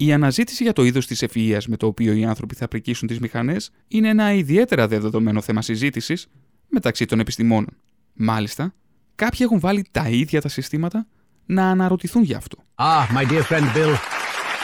Η 0.02 0.14
αναζήτηση 0.14 0.64
για 0.64 0.74
το 0.74 0.84
είδος 0.84 1.08
της 1.08 1.22
ευφυα 1.22 1.62
με 1.68 1.78
το 1.78 1.88
οποίο 1.88 2.14
οι 2.14 2.26
άνθρωποι 2.26 2.56
θα 2.56 2.68
πρικήσουν 2.68 3.08
τις 3.08 3.20
μηχανές 3.20 3.72
είναι 3.88 4.10
ένα 4.10 4.34
ιδιαίτερα 4.34 4.88
δεδομένο 4.88 5.42
θέμα 5.42 5.62
συζήτησης 5.62 6.28
μεταξύ 6.68 7.06
των 7.06 7.20
επιστημόνων. 7.20 7.78
Μάλιστα, 8.14 8.74
κάποιοι 9.16 9.40
έχουν 9.42 9.60
βάλει 9.60 9.86
τα 9.92 10.10
ίδια 10.10 10.42
τα 10.42 10.50
συστήματα 10.50 11.08
να 11.46 11.70
αναρωτηθούν 11.70 12.24
γι' 12.24 12.34
αυτό. 12.34 12.58
Ah, 12.76 13.06
my 13.16 13.26
dear 13.32 13.44
friend 13.44 13.66
Bill, 13.76 13.94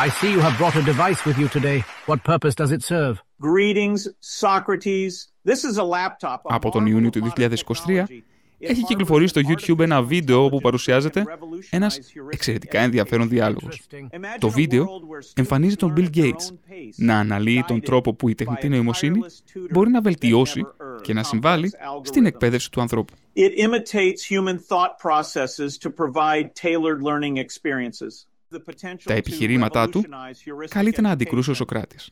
I 0.06 0.10
see 0.10 0.32
you 0.36 0.40
have 0.40 0.58
brought 0.58 0.76
a 0.76 0.84
device 0.94 1.22
with 1.26 1.38
you 1.38 1.48
today. 1.60 1.80
What 2.06 2.20
purpose 2.24 2.56
does 2.56 2.72
it 2.72 2.82
serve? 2.94 3.16
Greetings, 3.40 4.02
Socrates. 4.20 5.14
This 5.50 5.64
is 5.70 5.78
a 5.78 5.84
laptop. 5.84 6.40
Από 6.44 6.72
τον 6.72 6.86
Ιούνιο 6.86 7.10
του 7.10 7.34
2023 7.38 8.06
έχει 8.60 8.84
κυκλοφορήσει 8.84 9.28
στο 9.28 9.42
YouTube 9.50 9.80
ένα 9.80 10.04
βίντεο 10.04 10.44
όπου 10.44 10.60
παρουσιάζεται 10.60 11.24
ένας 11.70 12.00
εξαιρετικά 12.30 12.80
ενδιαφέρον 12.80 13.30
διάλογος. 13.30 13.82
Το 14.40 14.50
βίντεο 14.50 14.88
εμφανίζει 15.34 15.76
τον 15.76 15.94
Bill 15.98 16.10
Gates 16.16 16.56
να 16.96 17.20
αναλύει 17.20 17.64
τον 17.68 17.82
τρόπο 17.82 18.14
που 18.14 18.30
η 18.30 18.36
τεχνητή 18.36 18.70
νοημοσύνη 18.70 19.20
μπορεί 19.72 19.90
να 19.90 20.02
βελτιώσει 20.02 20.62
και 21.02 21.14
να 21.14 21.24
συμβάλλει 21.24 21.72
στην 22.02 22.26
εκπαίδευση 22.26 22.72
του 22.72 22.82
ανθρώπου. 22.82 23.14
Τα 29.04 29.14
επιχειρήματά 29.14 29.90
του 29.90 30.04
καλείται 30.70 31.02
να 31.02 31.10
αντικρούσε 31.10 31.52
ο 31.52 31.54
Σοκράτης. 31.54 32.12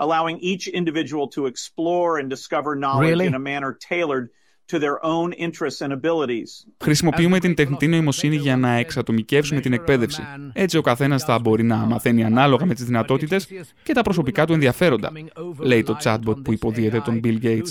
We 0.00 0.06
can 0.06 0.08
utilize 0.08 0.20
AI 0.20 0.26
to 0.26 0.36
personalize 0.36 0.40
learning 0.40 0.40
allowing 0.40 0.40
each 0.40 0.68
individual 0.68 1.28
to 1.28 1.46
explore 1.46 2.18
and 2.18 2.30
discover 2.30 2.74
knowledge 2.74 3.10
really? 3.10 3.26
in 3.26 3.34
a 3.34 3.38
manner 3.38 3.74
tailored 3.74 4.30
to 4.70 4.78
their 4.78 4.98
own 5.04 5.32
interests 5.32 5.80
and 5.86 5.92
abilities. 5.92 6.66
Χρησιμοποιούμε 6.82 7.38
την 7.38 7.54
τεχνητή 7.54 7.86
νοημοσύνη 7.86 8.36
για 8.36 8.56
να 8.56 8.72
εξατομικεύσουμε 8.72 9.60
την 9.60 9.72
εκπαίδευση. 9.72 10.22
Έτσι 10.52 10.76
ο 10.76 10.80
καθένας 10.80 11.24
θα 11.24 11.38
μπορεί 11.38 11.62
να 11.62 11.76
μαθαίνει 11.76 12.24
ανάλογα 12.24 12.66
με 12.66 12.74
τις 12.74 12.84
δυνατότητες 12.84 13.48
και 13.82 13.92
τα 13.92 14.02
προσωπικά 14.02 14.46
του 14.46 14.52
ενδιαφέροντα, 14.52 15.12
λέει 15.58 15.82
το 15.82 15.96
chatbot 16.02 16.42
που 16.44 16.52
υποδίεται 16.52 17.00
τον 17.00 17.20
Bill 17.24 17.44
Gates. 17.44 17.62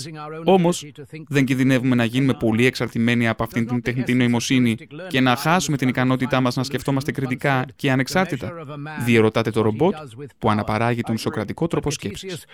Όμως, 0.44 0.86
δεν 1.28 1.44
κινδυνεύουμε 1.44 1.94
να 1.94 2.04
γίνουμε 2.04 2.34
πολύ 2.38 2.66
εξαρτημένοι 2.66 3.28
από 3.28 3.42
αυτήν 3.42 3.66
την 3.66 3.82
τεχνητή 3.82 4.14
νοημοσύνη 4.14 4.76
και 5.08 5.20
να 5.20 5.36
χάσουμε 5.36 5.76
την 5.76 5.88
ικανότητά 5.88 6.40
μας 6.40 6.56
να 6.56 6.62
σκεφτόμαστε 6.62 7.12
κριτικά 7.12 7.66
και 7.76 7.90
ανεξάρτητα. 7.90 8.52
Διερωτάται 9.04 9.50
το 9.50 9.62
ρομπότ 9.62 9.94
που 10.38 10.50
αναπαράγει 10.50 11.00
τον 11.00 11.18
σοκρατικό 11.18 11.66
τρόπο 11.66 11.90
σκέψης. 11.90 12.44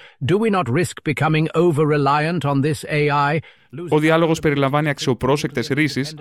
Ο 3.89 3.99
διάλογος 3.99 4.41
περιλαμβάνει 4.41 4.89
αξιοπρόσεκτες 4.89 5.69
ρήσεις, 5.69 6.15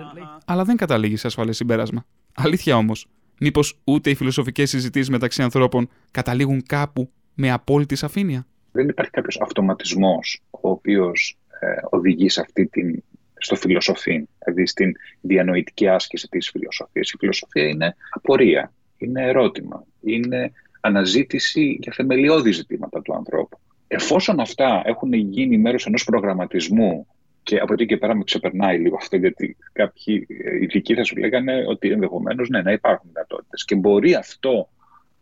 αλλά 0.46 0.64
δεν 0.64 0.76
καταλήγει 0.76 1.16
σε 1.16 1.26
ασφαλές 1.26 1.56
συμπέρασμα. 1.56 2.06
Αλήθεια 2.34 2.76
όμως, 2.76 3.06
μήπως 3.40 3.80
ούτε 3.84 4.10
οι 4.10 4.14
φιλοσοφικές 4.14 4.70
συζητήσεις 4.70 5.10
μεταξύ 5.10 5.42
ανθρώπων 5.42 5.88
καταλήγουν 6.10 6.62
κάπου 6.66 7.10
με 7.34 7.50
απόλυτη 7.50 7.96
σαφήνεια; 7.96 8.46
Δεν 8.72 8.88
υπάρχει 8.88 9.10
κάποιος 9.10 9.40
αυτοματισμός 9.40 10.42
ο 10.50 10.70
οποίος 10.70 11.38
ε, 11.60 11.66
οδηγεί 11.90 12.28
σε 12.28 12.40
αυτή 12.40 12.66
την, 12.66 13.02
στο 13.34 13.56
φιλοσοφή, 13.56 14.28
δηλαδή 14.38 14.66
στην 14.66 14.92
διανοητική 15.20 15.88
άσκηση 15.88 16.28
της 16.28 16.50
φιλοσοφίας. 16.50 17.10
Η 17.10 17.16
φιλοσοφία 17.18 17.68
είναι 17.68 17.96
απορία. 18.10 18.72
είναι 18.96 19.22
ερώτημα, 19.22 19.84
είναι 20.00 20.52
αναζήτηση 20.80 21.78
για 21.80 21.92
θεμελιώδη 21.92 22.50
ζητήματα 22.50 23.02
του 23.02 23.14
ανθρώπου. 23.14 23.58
Εφόσον 23.88 24.40
αυτά 24.40 24.82
έχουν 24.84 25.12
γίνει 25.12 25.58
μέρος 25.58 25.86
ενός 25.86 26.04
προγραμματισμού 26.04 27.06
και 27.46 27.58
από 27.58 27.72
εκεί 27.72 27.86
και 27.86 27.96
πέρα 27.96 28.14
με 28.14 28.24
ξεπερνάει 28.24 28.78
λίγο 28.78 28.96
αυτό, 28.96 29.16
γιατί 29.16 29.56
κάποιοι 29.72 30.26
ειδικοί 30.60 30.94
θα 30.94 31.04
σου 31.04 31.16
λέγανε 31.16 31.64
ότι 31.66 31.90
ενδεχομένως 31.90 32.48
ναι, 32.48 32.62
να 32.62 32.72
υπάρχουν 32.72 33.10
δυνατότητες. 33.12 33.64
Και 33.64 33.74
μπορεί 33.74 34.14
αυτό 34.14 34.68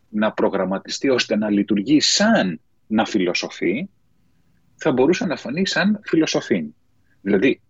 να 0.09 0.33
προγραμματιστεί 0.33 1.09
ώστε 1.09 1.37
να 1.37 1.51
λειτουργεί 1.51 2.01
σαν 2.01 2.61
να 2.87 3.05
φιλοσοφεί, 3.05 3.89
θα 4.77 4.93
μπορούσε 4.93 5.27
να 5.27 5.37
φανεί 5.37 5.67
σαν 5.67 6.01
φιλοσοφή. 6.05 6.65
Δηλαδή, 7.21 7.61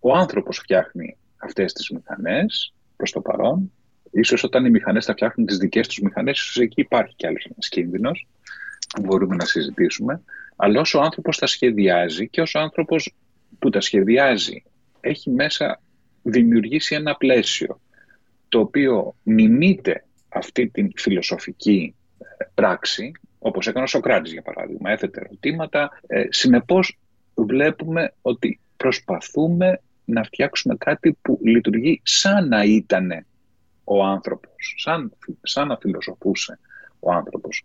ο 0.00 0.16
άνθρωπος 0.16 0.58
φτιάχνει 0.58 1.16
αυτές 1.36 1.72
τις 1.72 1.90
μηχανές 1.90 2.74
προς 2.96 3.10
το 3.10 3.20
παρόν. 3.20 3.72
Ίσως 4.10 4.44
όταν 4.44 4.64
οι 4.64 4.70
μηχανές 4.70 5.04
θα 5.04 5.12
φτιάχνουν 5.12 5.46
τις 5.46 5.56
δικές 5.58 5.88
τους 5.88 5.98
μηχανές, 6.00 6.40
ίσως 6.40 6.56
εκεί 6.56 6.80
υπάρχει 6.80 7.14
κι 7.16 7.26
άλλος 7.26 7.44
ένας 7.44 7.68
κίνδυνος 7.68 8.26
μπορούμε 9.02 9.36
να 9.36 9.44
συζητήσουμε. 9.44 10.22
Αλλά 10.56 10.80
όσο 10.80 10.98
ο 10.98 11.02
άνθρωπος 11.02 11.38
τα 11.38 11.46
σχεδιάζει 11.46 12.28
και 12.28 12.40
όσο 12.40 12.58
ο 12.58 12.62
άνθρωπος 12.62 13.14
που 13.64 13.70
τα 13.70 13.80
σχεδιάζει 13.80 14.62
έχει 15.00 15.30
μέσα 15.30 15.80
δημιουργήσει 16.22 16.94
ένα 16.94 17.14
πλαίσιο 17.14 17.80
το 18.48 18.58
οποίο 18.58 19.14
μιμείται 19.22 20.04
αυτή 20.28 20.68
την 20.68 20.90
φιλοσοφική 20.96 21.94
ε, 22.18 22.44
πράξη, 22.54 23.12
όπως 23.38 23.66
έκανε 23.66 23.84
ο 23.84 23.86
Σοκράτης 23.86 24.32
για 24.32 24.42
παράδειγμα, 24.42 24.90
έθετε 24.90 25.20
ερωτήματα. 25.20 25.90
Ε, 26.06 26.24
συνεπώς 26.28 26.98
βλέπουμε 27.34 28.14
ότι 28.22 28.60
προσπαθούμε 28.76 29.80
να 30.04 30.24
φτιάξουμε 30.24 30.76
κάτι 30.76 31.18
που 31.22 31.38
λειτουργεί 31.42 32.00
σαν 32.04 32.48
να 32.48 32.64
ήταν 32.64 33.26
ο 33.84 34.04
άνθρωπος, 34.04 34.74
σαν, 34.76 35.12
σαν 35.42 35.66
να 35.66 35.76
φιλοσοφούσε 35.76 36.58
ο 37.00 37.12
άνθρωπος. 37.12 37.64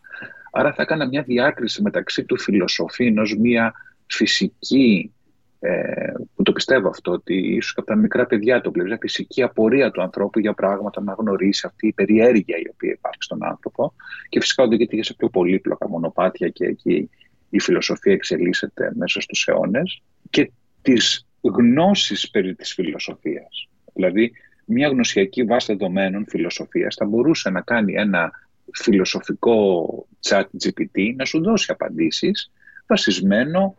Άρα 0.52 0.74
θα 0.74 0.82
έκανα 0.82 1.08
μια 1.08 1.22
διάκριση 1.22 1.82
μεταξύ 1.82 2.24
του 2.24 2.40
φιλοσοφήν 2.40 3.18
ως 3.18 3.36
μια 3.38 3.74
φυσική, 4.08 5.14
ε, 5.60 6.12
που 6.36 6.44
το 6.44 6.52
πιστεύω 6.52 6.90
αυτό, 6.90 7.12
ότι 7.12 7.34
ίσως 7.34 7.74
από 7.78 7.88
τα 7.88 7.96
μικρά 7.96 8.26
παιδιά 8.26 8.62
το 8.62 8.72
βλέπεις, 8.72 8.98
φυσική 9.00 9.42
απορία 9.42 9.92
του 9.92 10.02
ανθρώπου 10.02 10.40
για 10.40 10.54
πράγματα 10.54 11.02
να 11.02 11.14
γνωρίσει 11.14 11.66
αυτή 11.66 11.88
η 11.88 11.94
περιέργεια 11.94 12.58
η 12.58 12.70
οποία 12.74 12.92
υπάρχει 12.92 13.24
στον 13.24 13.44
άνθρωπο 13.44 13.94
και 14.30 14.40
φυσικά 14.40 14.64
οδηγείται 14.64 15.04
σε 15.04 15.14
πιο 15.14 15.30
πολύπλοκα 15.30 15.90
μονοπάτια 15.90 16.50
και 16.50 16.66
εκεί 16.66 17.10
η 17.50 17.60
φιλοσοφία 17.60 18.14
εξελίσσεται 18.14 18.92
μέσα 18.96 19.22
στους 19.22 19.48
αιώνες 19.48 20.02
και 20.30 20.52
τις 20.82 21.28
γνώσεις 21.42 22.30
περί 22.30 22.56
της 22.56 22.74
φιλοσοφίας. 22.74 23.68
Δηλαδή, 23.94 24.32
μια 24.66 24.88
γνωσιακή 24.88 25.44
βάση 25.44 25.74
δεδομένων 25.74 26.26
φιλοσοφίας 26.28 26.96
θα 26.96 27.06
μπορούσε 27.06 27.50
να 27.50 27.62
κάνει 27.62 27.94
ένα 27.94 28.32
φιλοσοφικό 28.74 29.88
chat 30.28 30.44
GPT 30.44 31.14
να 31.16 31.26
σου 31.26 31.44
δώσει 31.44 31.72
απαντήσεις 31.72 32.52
βασισμένο, 32.88 33.76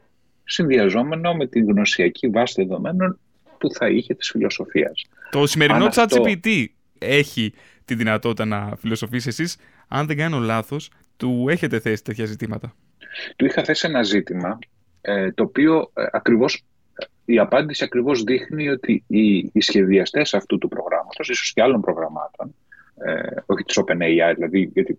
συνδυαζόμενο 0.50 1.34
με 1.34 1.46
την 1.46 1.66
γνωσιακή 1.66 2.28
βάση 2.28 2.62
δεδομένων 2.62 3.18
που 3.58 3.72
θα 3.72 3.88
είχε 3.88 4.14
της 4.14 4.30
φιλοσοφίας. 4.30 5.04
Το 5.30 5.46
σημερινό 5.46 5.88
chat 5.92 6.06
GPT 6.08 6.64
έχει 6.98 7.52
τη 7.84 7.94
δυνατότητα 7.94 8.44
να 8.44 8.76
φιλοσοφήσει 8.76 9.28
εσείς. 9.28 9.56
Αν 9.88 10.06
δεν 10.06 10.16
κάνω 10.16 10.38
λάθος, 10.38 10.90
του 11.16 11.46
έχετε 11.48 11.80
θέσει 11.80 12.04
τέτοια 12.04 12.24
ζητήματα; 12.24 12.74
Του 13.36 13.44
είχα 13.44 13.64
θέσει 13.64 13.86
ένα 13.88 14.02
ζήτημα, 14.02 14.58
ε, 15.00 15.32
το 15.32 15.42
οποίο 15.42 15.90
ε, 15.94 16.06
ακριβώς 16.12 16.64
η 17.24 17.38
απάντηση 17.38 17.84
ακριβώς 17.84 18.22
δείχνει 18.22 18.68
ότι 18.68 19.04
οι, 19.06 19.36
οι 19.36 19.60
σχεδιαστές 19.60 20.34
αυτού 20.34 20.58
του 20.58 20.68
προγράμματος, 20.68 21.28
ίσως 21.28 21.52
και 21.52 21.62
άλλων 21.62 21.80
προγραμμάτων, 21.80 22.54
ε, 23.04 23.42
όχι 23.46 23.62
της 23.64 23.78
OpenAI, 23.80 24.32
δηλαδή, 24.34 24.70
γιατί 24.72 24.96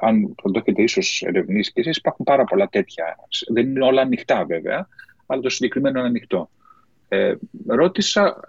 αν 0.00 0.34
το 0.34 0.50
έχετε 0.54 0.82
ίσως 0.82 1.22
ερευνήσει 1.26 1.72
και 1.72 1.80
εσείς, 1.80 1.96
υπάρχουν 1.96 2.24
πάρα 2.24 2.44
πολλά 2.44 2.68
τέτοια. 2.68 3.16
Δεν 3.48 3.66
είναι 3.66 3.84
όλα 3.84 4.02
ανοιχτά 4.02 4.44
βέβαια, 4.44 4.88
αλλά 5.26 5.40
το 5.40 5.48
συγκεκριμένο 5.48 5.98
είναι 5.98 6.08
ανοιχτό. 6.08 6.50
Ε, 7.08 7.34
ρώτησα 7.66 8.40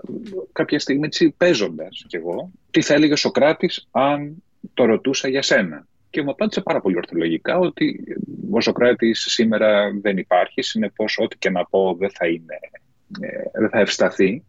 κάποια 0.52 0.80
στιγμή 0.80 1.06
έτσι 1.06 1.34
παίζοντας 1.38 2.06
κι 2.08 2.15
εγώ, 2.15 2.52
τι 2.72 2.82
θα 2.82 2.94
έλεγε 2.94 3.13
ο 3.13 3.15
Σοκράτης 3.15 3.88
αν 3.91 4.44
το 4.74 4.86
ρωτούσα 4.86 5.28
για 5.28 5.41
σένα. 5.41 5.88
Και 6.10 6.22
μου 6.22 6.30
απάντησε 6.30 6.62
πάρα 6.62 6.82
πολύ 6.82 6.98
ορθολογικά 6.98 7.58
ότι 7.58 8.04
ο 8.52 8.62
Σοκράτης 8.62 9.26
σήμερα 9.30 9.91
δεν 10.02 10.18
υπάρχει, 10.18 10.62
συνεπώς 10.62 11.18
ό,τι 11.22 11.38
και 11.38 11.50
να 11.50 11.65
πω 11.65 11.96
δεν 12.00 12.10
θα 12.10 12.28
είναι 12.28 12.60
ε, 13.20 13.60
δεν 13.60 13.70
θα 13.70 13.80
ευσταθεί. 13.80 14.44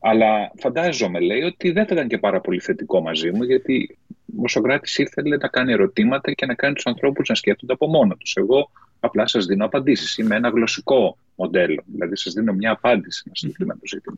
Αλλά 0.00 0.52
φαντάζομαι, 0.56 1.20
λέει, 1.20 1.42
ότι 1.42 1.70
δεν 1.70 1.86
θα 1.86 1.94
ήταν 1.94 2.08
και 2.08 2.18
πάρα 2.18 2.40
πολύ 2.40 2.60
θετικό 2.60 3.00
μαζί 3.00 3.30
μου, 3.30 3.42
γιατί 3.42 3.98
ο 4.42 4.48
Σοκράτης 4.48 4.98
ήθελε 4.98 5.36
να 5.36 5.48
κάνει 5.48 5.72
ερωτήματα 5.72 6.32
και 6.32 6.46
να 6.46 6.54
κάνει 6.54 6.74
τους 6.74 6.86
ανθρώπους 6.86 7.28
να 7.28 7.34
σκέφτονται 7.34 7.72
από 7.72 7.86
μόνο 7.86 8.14
τους. 8.14 8.36
Εγώ 8.36 8.70
απλά 9.00 9.26
σας 9.26 9.46
δίνω 9.46 9.64
απαντήσεις. 9.64 10.18
Είμαι 10.18 10.36
ένα 10.36 10.48
γλωσσικό 10.48 11.18
μοντέλο. 11.34 11.82
Δηλαδή 11.86 12.16
σας 12.16 12.32
δίνω 12.32 12.52
μια 12.52 12.70
απάντηση 12.70 13.22
ένα 13.26 13.34
συγκεκριμένο 13.34 13.80
ζήτημα. 13.82 14.16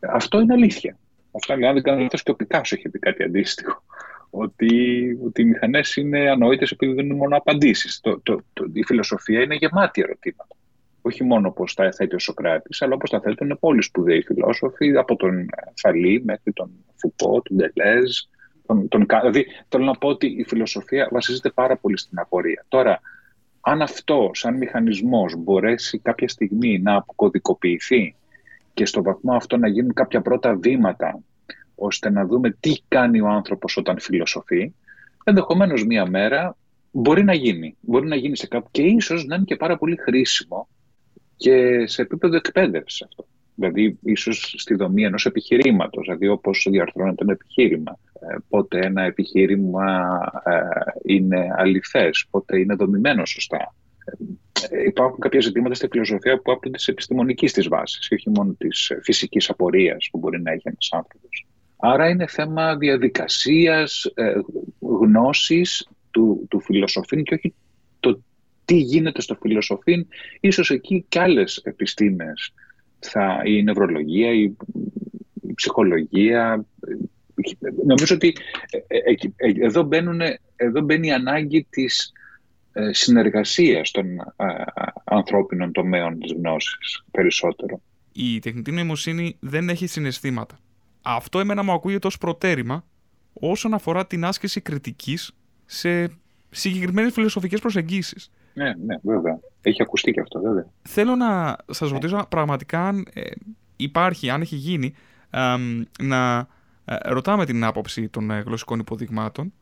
Αυτό 0.00 0.40
είναι 0.40 0.52
αλήθεια. 0.52 0.96
Αυτό 1.32 1.54
είναι, 1.54 1.66
αν 1.66 1.74
δεν 1.74 1.82
κάνω 1.82 2.00
λάθος, 2.00 2.22
και 2.22 2.30
ο 2.30 2.34
Πικάσο 2.34 2.76
είχε 2.76 2.88
πει 2.88 2.98
κάτι 2.98 3.22
αντίστοιχο. 3.22 3.82
Ότι, 4.30 4.70
ότι 5.24 5.42
οι 5.42 5.44
μηχανές 5.44 5.96
είναι 5.96 6.30
ανόητε 6.30 6.66
επειδή 6.72 6.92
δίνουν 6.92 7.16
μόνο 7.16 7.36
απαντήσεις. 7.36 8.00
Το, 8.00 8.20
το, 8.20 8.40
το, 8.52 8.66
η 8.72 8.84
φιλοσοφία 8.84 9.42
είναι 9.42 9.54
γεμάτη 9.54 10.00
ερωτήματα 10.00 10.55
όχι 11.06 11.24
μόνο 11.24 11.50
πώ 11.50 11.64
τα 11.74 11.92
θέτει 11.92 12.14
ο 12.14 12.18
Σοκράτης, 12.18 12.82
αλλά 12.82 12.94
όπως 12.94 13.10
τα 13.10 13.20
θέτουν 13.20 13.56
όλοι 13.60 13.82
σπουδαίοι 13.82 14.22
φιλόσοφοι, 14.22 14.96
από 14.96 15.16
τον 15.16 15.46
Φαλή 15.74 16.22
μέχρι 16.24 16.52
τον 16.52 16.70
Φουκώ, 16.96 17.42
τον 17.42 17.56
Τελέζ. 17.56 18.16
Τον, 18.66 18.88
τον, 18.88 19.06
δηλαδή, 19.20 19.46
θέλω 19.68 19.84
να 19.84 19.92
πω 19.92 20.08
ότι 20.08 20.26
η 20.26 20.44
φιλοσοφία 20.48 21.08
βασίζεται 21.12 21.50
πάρα 21.50 21.76
πολύ 21.76 21.98
στην 21.98 22.18
απορία. 22.18 22.64
Τώρα, 22.68 23.00
αν 23.60 23.82
αυτό 23.82 24.30
σαν 24.32 24.56
μηχανισμός 24.56 25.34
μπορέσει 25.36 25.98
κάποια 25.98 26.28
στιγμή 26.28 26.78
να 26.78 26.94
αποκωδικοποιηθεί 26.94 28.16
και 28.74 28.86
στο 28.86 29.02
βαθμό 29.02 29.34
αυτό 29.34 29.56
να 29.56 29.68
γίνουν 29.68 29.92
κάποια 29.92 30.20
πρώτα 30.20 30.56
βήματα 30.56 31.20
ώστε 31.74 32.10
να 32.10 32.26
δούμε 32.26 32.56
τι 32.60 32.76
κάνει 32.88 33.20
ο 33.20 33.28
άνθρωπος 33.28 33.76
όταν 33.76 34.00
φιλοσοφεί, 34.00 34.74
ενδεχομένως 35.24 35.84
μία 35.84 36.06
μέρα 36.06 36.56
μπορεί 36.90 37.24
να 37.24 37.34
γίνει. 37.34 37.76
Μπορεί 37.80 38.06
να 38.06 38.16
γίνει 38.16 38.36
σε 38.36 38.46
κάποιο 38.46 38.68
και 38.70 38.82
ίσως 38.82 39.24
να 39.24 39.34
είναι 39.34 39.44
και 39.44 39.56
πάρα 39.56 39.76
πολύ 39.78 39.96
χρήσιμο 39.96 40.68
και 41.36 41.86
σε 41.86 42.02
επίπεδο 42.02 42.36
εκπαίδευσης 42.36 43.02
αυτό. 43.02 43.26
Δηλαδή, 43.54 43.98
ίσως 44.02 44.54
στη 44.56 44.74
δομή 44.74 45.04
ενός 45.04 45.26
επιχειρήματος, 45.26 46.04
δηλαδή 46.04 46.28
όπως 46.28 46.66
διαρθρώνεται 46.70 47.22
ένα 47.22 47.32
επιχείρημα. 47.32 47.98
Ε, 48.20 48.36
πότε 48.48 48.78
ένα 48.78 49.02
επιχείρημα 49.02 50.18
ε, 50.44 50.58
είναι 51.14 51.46
αληθές, 51.56 52.26
πότε 52.30 52.58
είναι 52.58 52.74
δομημένο 52.74 53.24
σωστά. 53.24 53.74
Ε, 54.70 54.82
υπάρχουν 54.86 55.18
κάποια 55.18 55.40
ζητήματα 55.40 55.74
στη 55.74 55.88
φιλοσοφία 55.90 56.40
που 56.40 56.52
άπτονται 56.52 56.76
της 56.76 56.88
επιστημονικής 56.88 57.52
της 57.52 57.68
βάσης, 57.68 58.10
όχι 58.12 58.30
μόνο 58.30 58.54
της 58.58 58.92
φυσικής 59.02 59.50
απορίας 59.50 60.08
που 60.12 60.18
μπορεί 60.18 60.42
να 60.42 60.50
έχει 60.50 60.62
ένας 60.64 60.88
άνθρωπος. 60.92 61.46
Άρα 61.76 62.08
είναι 62.08 62.26
θέμα 62.26 62.76
διαδικασίας, 62.76 64.12
γνώσης 64.78 65.88
του, 66.10 66.46
του 66.50 66.60
φιλοσοφήν 66.60 67.22
και 67.22 67.34
όχι 67.34 67.48
το 67.48 67.65
τι 68.66 68.76
γίνεται 68.76 69.20
στο 69.20 69.34
φιλοσοφήν, 69.40 70.06
ίσως 70.40 70.70
εκεί 70.70 71.04
και 71.08 71.20
άλλες 71.20 71.56
επιστήμες, 71.56 72.52
θα, 72.98 73.42
η 73.44 73.62
νευρολογία, 73.62 74.32
η, 74.32 74.42
η 75.48 75.54
ψυχολογία. 75.54 76.66
Νομίζω 77.86 78.14
ότι 78.14 78.36
ε, 78.70 78.96
ε, 78.96 79.14
ε, 79.36 79.64
εδώ, 79.64 79.82
μπαίνουν, 79.82 80.20
εδώ 80.56 80.80
μπαίνει 80.80 81.06
η 81.06 81.12
ανάγκη 81.12 81.66
της 81.70 82.12
συνεργασίας 82.90 83.90
των 83.90 84.06
ανθρώπινων 85.04 85.72
τομέων 85.72 86.18
της 86.18 86.32
γνώσης 86.32 87.04
περισσότερο. 87.10 87.80
Η 88.12 88.38
τεχνητή 88.38 88.72
νοημοσύνη 88.72 89.36
δεν 89.40 89.68
έχει 89.68 89.86
συναισθήματα. 89.86 90.58
Αυτό 91.02 91.40
εμένα 91.40 91.62
μου 91.62 91.72
ακούγεται 91.72 92.06
ως 92.06 92.18
προτέρημα 92.18 92.84
όσον 93.32 93.74
αφορά 93.74 94.06
την 94.06 94.24
άσκηση 94.24 94.60
κριτικής 94.60 95.32
σε 95.64 96.10
συγκεκριμένες 96.50 97.12
φιλοσοφικές 97.12 97.60
προσεγγίσεις. 97.60 98.30
Ναι, 98.56 98.74
ναι, 98.84 98.96
βέβαια. 99.02 99.38
Έχει 99.62 99.82
ακουστεί 99.82 100.10
και 100.12 100.20
αυτό, 100.20 100.40
βέβαια. 100.40 100.66
Θέλω 100.82 101.14
να 101.14 101.56
σας 101.70 101.90
ρωτήσω 101.90 102.26
πραγματικά 102.28 102.88
αν 102.88 103.06
ε, 103.14 103.22
υπάρχει, 103.76 104.30
αν 104.30 104.40
έχει 104.40 104.56
γίνει, 104.56 104.94
να 106.00 106.48
ε, 106.84 106.96
ρωτάμε 107.02 107.44
την 107.44 107.64
άποψη 107.64 108.08
των 108.08 108.30
ε, 108.30 108.40
γλωσσικών 108.40 108.78
υποδειγμάτων 108.78 109.52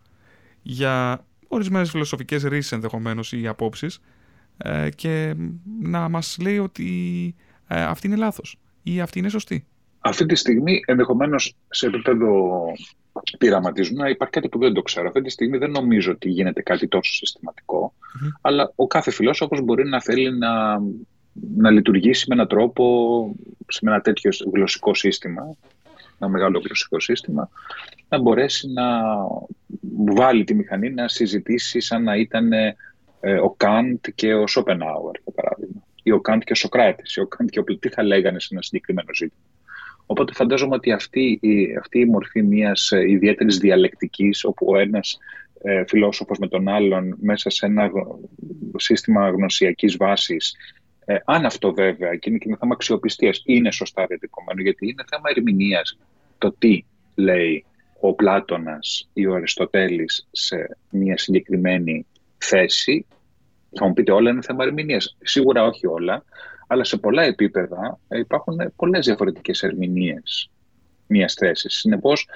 για 0.63 1.25
ορισμένες 1.49 1.91
φιλοσοφικές 1.91 2.43
ρίσεις 2.43 2.73
ενδεχομένως 2.73 3.33
ή 3.33 3.47
απόψεις 3.47 4.01
και 4.95 5.35
να 5.81 6.09
μας 6.09 6.37
λέει 6.41 6.59
ότι 6.59 7.35
αυτή 7.69 8.07
είναι 8.07 8.17
λάθος 8.17 8.59
ή 8.83 9.01
αυτή 9.01 9.19
είναι 9.19 9.29
σωστή. 9.29 9.67
Αυτή 10.01 10.27
τη 10.27 10.35
στιγμή 10.35 10.81
ενδεχομένως 10.87 11.57
σε 11.69 11.87
επίπεδο 11.87 12.63
πειραματίζουν, 13.39 13.97
να 13.97 14.09
υπάρχει 14.09 14.33
κάτι 14.33 14.49
που 14.49 14.59
δεν 14.59 14.73
το 14.73 14.83
ξέρω. 14.83 15.07
Αυτή 15.07 15.21
τη 15.21 15.31
στιγμή 15.31 15.59
δεν 15.59 15.71
νομίζω 15.71 16.13
ότι 16.13 16.29
γίνεται 16.29 16.63
κάτι 16.63 16.89
τόσο 16.89 17.13
αλλά 18.41 18.73
ο 18.75 18.87
κάθε 18.87 19.11
φιλόσοφος 19.11 19.61
μπορεί 19.61 19.89
να 19.89 20.01
θέλει 20.01 20.39
να, 20.39 20.81
να 21.57 21.71
λειτουργήσει 21.71 22.25
με 22.29 22.35
έναν 22.35 22.49
τρόπο, 22.49 23.35
σε 23.69 23.81
ένα 23.83 24.01
τέτοιο 24.01 24.31
γλωσσικό 24.53 24.95
σύστημα, 24.95 25.57
ένα 26.21 26.31
μεγάλο 26.31 26.59
γλωσσικό 26.65 27.01
σύστημα, 27.01 27.49
να 28.09 28.19
μπορέσει 28.19 28.73
να, 28.73 28.85
βάλει 30.15 30.45
τη 30.45 30.55
μηχανή 30.55 30.91
να 30.91 31.09
συζητήσει 31.09 31.81
σαν 31.81 32.03
να 32.03 32.17
ήταν 32.17 32.53
ε, 32.53 32.75
ο 33.43 33.51
Καντ 33.51 33.99
και 34.15 34.35
ο 34.35 34.47
Σόπενάουερ, 34.47 35.15
για 35.25 35.33
παράδειγμα. 35.35 35.83
Ή 36.03 36.11
ο 36.11 36.21
Καντ 36.21 36.43
και 36.43 36.53
ο 36.53 36.55
Σοκράτης, 36.55 37.15
ή 37.15 37.21
ο 37.21 37.27
Καντ 37.27 37.49
και 37.49 37.59
ο 37.59 37.65
τι 37.65 37.89
θα 37.89 38.03
λέγανε 38.03 38.41
σε 38.41 38.49
ένα 38.51 38.63
συγκεκριμένο 38.63 39.09
ζήτημα. 39.15 39.43
Οπότε 40.07 40.33
φαντάζομαι 40.33 40.75
ότι 40.75 40.93
αυτή, 40.93 41.39
η, 41.43 41.77
αυτή 41.77 41.99
η 41.99 42.05
μορφή 42.05 42.43
μιας 42.43 42.93
ε, 42.93 43.11
ιδιαίτερης 43.11 43.59
διαλεκτικής, 43.59 44.45
όπου 44.45 44.67
ο 44.69 44.79
ένας 44.79 45.19
ε, 45.67 45.85
φιλόσοφος 45.87 46.39
με 46.39 46.49
τον 46.49 46.69
άλλον 46.69 47.17
μέσα 47.21 47.51
σε 47.51 47.67
ένα 47.67 47.91
σύστημα 48.77 49.29
γνωσιακής 49.29 49.97
βάσης, 49.97 50.57
ε, 51.05 51.17
αν 51.25 51.45
αυτό 51.45 51.73
βέβαια, 51.73 52.17
και 52.17 52.31
είναι 52.31 52.39
και 52.39 52.49
ένα 52.49 52.57
θέμα 52.61 52.75
αξιοπιστίας, 52.75 53.43
είναι 53.45 53.71
σωστά 53.71 54.07
διατυπωμένο, 54.07 54.63
γιατί 54.63 54.89
είναι 54.89 55.05
θέμα 55.11 55.31
ερμηνείας 55.37 55.99
το 56.39 56.55
τι 56.59 56.85
λέει 57.15 57.65
ο 58.01 58.15
Πλάτωνας 58.15 59.09
ή 59.13 59.27
ο 59.27 59.35
Αριστοτέλης 59.35 60.29
σε 60.31 60.77
μια 60.91 61.19
συγκεκριμένη 61.19 62.07
θέση. 62.39 63.07
Θα 63.77 63.87
μου 63.87 63.93
πείτε 63.93 64.13
όλα 64.13 64.31
είναι 64.31 64.43
θέμα 64.43 64.65
ερμηνείας. 64.65 65.17
Σίγουρα 65.23 65.65
όχι 65.65 65.87
όλα, 65.87 66.25
αλλά 66.67 66.85
σε 66.85 66.97
πολλά 66.97 67.23
επίπεδα 67.23 67.99
υπάρχουν 68.09 68.73
πολλές 68.77 69.07
διαφορετικές 69.07 69.63
ερμηνείες 69.63 70.51
μιας 71.07 71.35
θέσης. 71.35 71.75
Συνεπώς, 71.75 72.29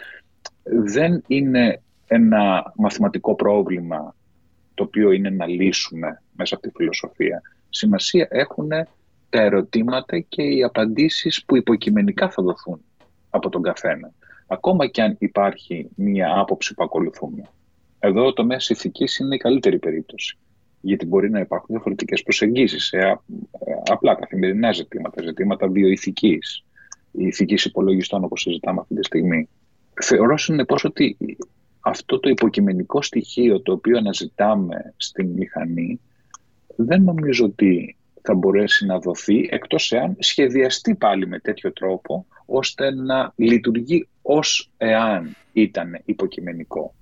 δεν 0.62 1.22
είναι 1.26 1.82
ένα 2.08 2.72
μαθηματικό 2.76 3.34
πρόβλημα 3.34 4.14
το 4.74 4.82
οποίο 4.84 5.12
είναι 5.12 5.30
να 5.30 5.46
λύσουμε 5.46 6.22
μέσα 6.36 6.54
από 6.54 6.62
τη 6.62 6.70
φιλοσοφία. 6.76 7.42
Σημασία 7.68 8.28
έχουν 8.30 8.68
τα 9.30 9.40
ερωτήματα 9.42 10.18
και 10.18 10.42
οι 10.42 10.62
απαντήσεις 10.62 11.44
που 11.44 11.56
υποκειμενικά 11.56 12.30
θα 12.30 12.42
δοθούν 12.42 12.80
από 13.30 13.48
τον 13.48 13.62
καθένα. 13.62 14.12
Ακόμα 14.46 14.86
και 14.86 15.02
αν 15.02 15.16
υπάρχει 15.18 15.88
μία 15.94 16.38
άποψη 16.38 16.74
που 16.74 16.82
ακολουθούμε. 16.82 17.42
Εδώ 17.98 18.24
το 18.24 18.32
τομέα 18.32 18.58
ηθικής 18.68 19.18
είναι 19.18 19.34
η 19.34 19.38
καλύτερη 19.38 19.78
περίπτωση. 19.78 20.38
Γιατί 20.80 21.06
μπορεί 21.06 21.30
να 21.30 21.40
υπάρχουν 21.40 21.66
διαφορετικές 21.68 22.22
προσεγγίσεις 22.22 22.84
σε 22.84 23.20
απλά 23.84 24.14
καθημερινά 24.14 24.72
ζητήματα, 24.72 25.22
ζητήματα 25.22 25.68
βιοειθική, 25.68 26.38
ηθική 27.12 27.68
υπολογιστών 27.68 28.24
όπως 28.24 28.40
συζητάμε 28.40 28.80
αυτή 28.80 28.94
τη 28.94 29.04
στιγμή. 29.04 29.48
Θεωρώ 30.02 30.36
συνεπώς 30.36 30.84
ότι 30.84 31.16
αυτό 31.80 32.20
το 32.20 32.28
υποκειμενικό 32.28 33.02
στοιχείο 33.02 33.60
το 33.62 33.72
οποίο 33.72 33.98
αναζητάμε 33.98 34.94
στην 34.96 35.28
μηχανή 35.28 36.00
δεν 36.76 37.02
νομίζω 37.02 37.44
ότι 37.44 37.96
θα 38.22 38.34
μπορέσει 38.34 38.86
να 38.86 38.98
δοθεί 38.98 39.48
εκτός 39.50 39.92
εάν 39.92 40.16
σχεδιαστεί 40.18 40.94
πάλι 40.94 41.26
με 41.26 41.38
τέτοιο 41.38 41.72
τρόπο 41.72 42.26
ώστε 42.46 42.94
να 42.94 43.32
λειτουργεί 43.36 44.08
ως 44.22 44.70
εάν 44.76 45.36
ήταν 45.52 46.00
υποκειμενικό. 46.04 46.94